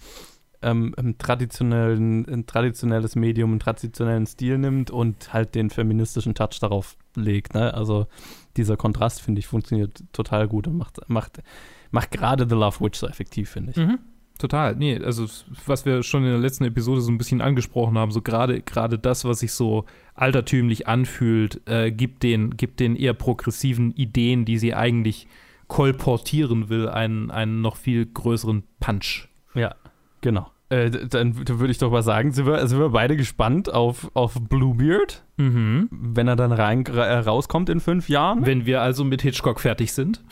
[0.62, 6.58] ähm, einen traditionellen, ein traditionelles Medium, einen traditionellen Stil nimmt und halt den feministischen Touch
[6.60, 7.54] darauf legt.
[7.54, 7.72] Ne?
[7.74, 8.06] Also
[8.56, 11.42] dieser Kontrast, finde ich, funktioniert total gut und macht, macht,
[11.90, 13.76] macht gerade The Love Witch so effektiv, finde ich.
[13.76, 13.98] Mhm.
[14.38, 14.76] Total.
[14.76, 15.26] Nee, also
[15.64, 18.98] was wir schon in der letzten Episode so ein bisschen angesprochen haben, so gerade gerade
[18.98, 24.58] das, was sich so altertümlich anfühlt, äh, gibt den gibt den eher progressiven Ideen, die
[24.58, 25.26] sie eigentlich
[25.68, 29.28] kolportieren will, einen einen noch viel größeren Punch.
[29.54, 29.74] Ja,
[30.26, 30.50] genau.
[30.68, 34.10] Äh, dann w- würde ich doch mal sagen, sind wir, sind wir beide gespannt auf,
[34.14, 35.88] auf Bluebeard, Mhm.
[35.92, 38.44] wenn er dann rein, äh, rauskommt in fünf Jahren.
[38.44, 40.24] Wenn wir also mit Hitchcock fertig sind.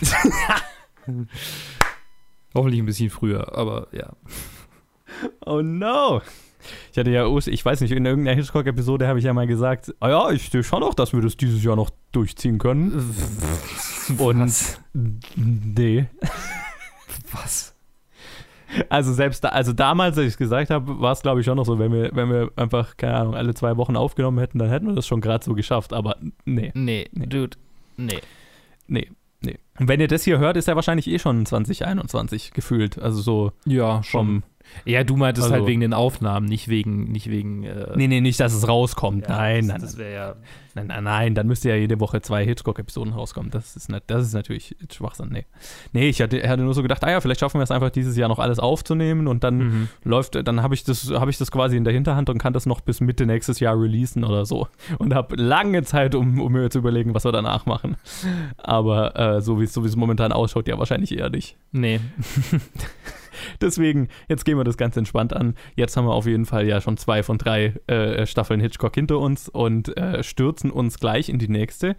[2.54, 4.12] Hoffentlich ein bisschen früher, aber ja.
[5.44, 6.20] Oh no.
[6.92, 10.08] Ich hatte ja, ich weiß nicht, in irgendeiner Hitchcock-Episode habe ich ja mal gesagt, ah
[10.10, 13.14] ja, ich sehe schon noch, dass wir das dieses Jahr noch durchziehen können.
[14.18, 14.78] Und
[15.36, 16.06] nee.
[17.32, 17.74] Was?
[18.88, 21.56] Also selbst da, also damals, als ich es gesagt habe, war es glaube ich schon
[21.56, 24.68] noch so, wenn wir, wenn wir einfach, keine Ahnung, alle zwei Wochen aufgenommen hätten, dann
[24.68, 25.92] hätten wir das schon gerade so geschafft.
[25.92, 27.26] Aber nee, Nee, Nee.
[27.26, 27.56] Dude.
[27.96, 28.20] Nee.
[28.86, 29.08] nee,
[29.40, 29.58] nee.
[29.78, 32.98] Und wenn ihr das hier hört, ist er wahrscheinlich eh schon 2021 gefühlt.
[32.98, 34.42] Also so Ja, vom.
[34.84, 37.64] Ja, du meintest Also- halt wegen den Aufnahmen, nicht wegen, nicht wegen.
[37.64, 39.28] Äh, Nee, nee, nicht, dass es rauskommt.
[39.28, 40.34] ja, nein, das, nein, Das wäre ja.
[40.76, 43.50] Nein, nein, nein, dann müsste ja jede Woche zwei Hitchcock-Episoden rauskommen.
[43.50, 45.30] Das ist, nicht, das ist natürlich Schwachsinn.
[45.32, 45.44] Nee.
[45.92, 48.16] Nee, ich hatte, hatte nur so gedacht, ah ja, vielleicht schaffen wir es einfach dieses
[48.16, 49.88] Jahr noch alles aufzunehmen und dann Mhm.
[50.04, 52.66] läuft, dann habe ich das, habe ich das quasi in der Hinterhand und kann das
[52.66, 54.68] noch bis Mitte nächstes Jahr releasen oder so.
[54.98, 57.96] Und habe lange Zeit, um, um mir zu überlegen, was wir danach machen.
[58.56, 61.56] Aber äh, so wie es so wie es momentan ausschaut, ja wahrscheinlich eher nicht.
[61.72, 61.98] Nee.
[63.60, 65.54] Deswegen, jetzt gehen wir das ganz entspannt an.
[65.76, 69.18] Jetzt haben wir auf jeden Fall ja schon zwei von drei äh, Staffeln Hitchcock hinter
[69.18, 71.96] uns und äh, stürzen uns gleich in die nächste.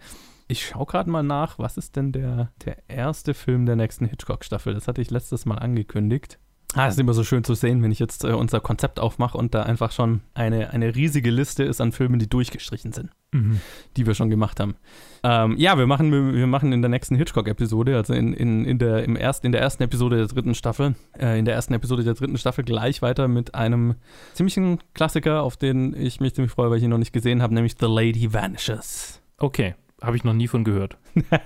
[0.48, 4.74] Ich schaue gerade mal nach, was ist denn der, der erste Film der nächsten Hitchcock-Staffel?
[4.74, 6.38] Das hatte ich letztes Mal angekündigt.
[6.74, 9.36] Ah, es ist immer so schön zu sehen, wenn ich jetzt äh, unser Konzept aufmache
[9.36, 13.60] und da einfach schon eine, eine riesige Liste ist an Filmen, die durchgestrichen sind, Mhm.
[13.96, 14.74] die wir schon gemacht haben.
[15.22, 18.78] Ähm, ja, wir machen, wir, wir machen in der nächsten Hitchcock-Episode, also in, in, in,
[18.78, 22.04] der, im erst, in der ersten Episode der dritten Staffel, äh, in der ersten Episode
[22.04, 23.96] der dritten Staffel gleich weiter mit einem
[24.32, 27.52] ziemlichen Klassiker, auf den ich mich ziemlich freue, weil ich ihn noch nicht gesehen habe,
[27.54, 29.20] nämlich The Lady Vanishes.
[29.36, 30.96] Okay, habe ich noch nie von gehört.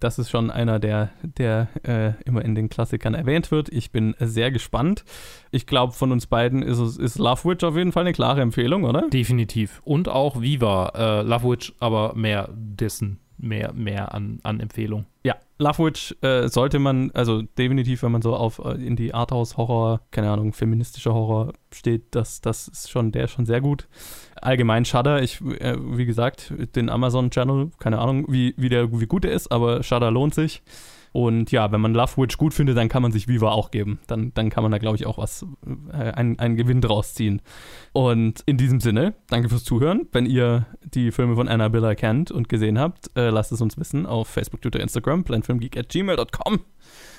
[0.00, 3.68] Das ist schon einer, der, der äh, immer in den Klassikern erwähnt wird.
[3.70, 5.04] Ich bin sehr gespannt.
[5.50, 8.40] Ich glaube, von uns beiden ist es ist Love Witch auf jeden Fall eine klare
[8.40, 9.08] Empfehlung, oder?
[9.08, 9.80] Definitiv.
[9.84, 15.06] Und auch Viva, äh, Love Witch, aber mehr dessen, mehr, mehr an, an Empfehlung.
[15.24, 19.14] Ja, Love Witch äh, sollte man, also definitiv, wenn man so auf äh, in die
[19.14, 23.88] Arthouse-Horror, keine Ahnung, feministischer Horror steht, das, das ist schon, der ist schon sehr gut.
[24.42, 29.24] Allgemein Shudder, ich, äh, wie gesagt, den Amazon-Channel, keine Ahnung, wie, wie, der, wie gut
[29.24, 30.62] der ist, aber Shudder lohnt sich.
[31.12, 33.98] Und ja, wenn man Love Witch gut findet, dann kann man sich Viva auch geben.
[34.06, 35.46] Dann, dann kann man da, glaube ich, auch was,
[35.92, 37.40] äh, einen, einen Gewinn draus ziehen.
[37.92, 40.06] Und in diesem Sinne, danke fürs Zuhören.
[40.12, 43.78] Wenn ihr die Filme von Anna Biller kennt und gesehen habt, äh, lasst es uns
[43.78, 46.60] wissen auf Facebook, Twitter, Instagram, planfilmgeek.gmail.com.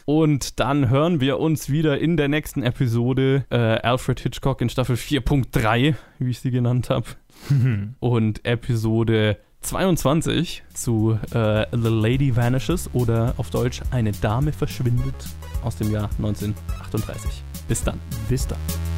[0.05, 4.95] Und dann hören wir uns wieder in der nächsten Episode äh, Alfred Hitchcock in Staffel
[4.95, 7.05] 4.3, wie ich sie genannt habe.
[7.99, 15.15] Und Episode 22 zu äh, The Lady Vanishes oder auf Deutsch Eine Dame verschwindet
[15.63, 17.43] aus dem Jahr 1938.
[17.67, 17.99] Bis dann.
[18.27, 18.88] Bis dann.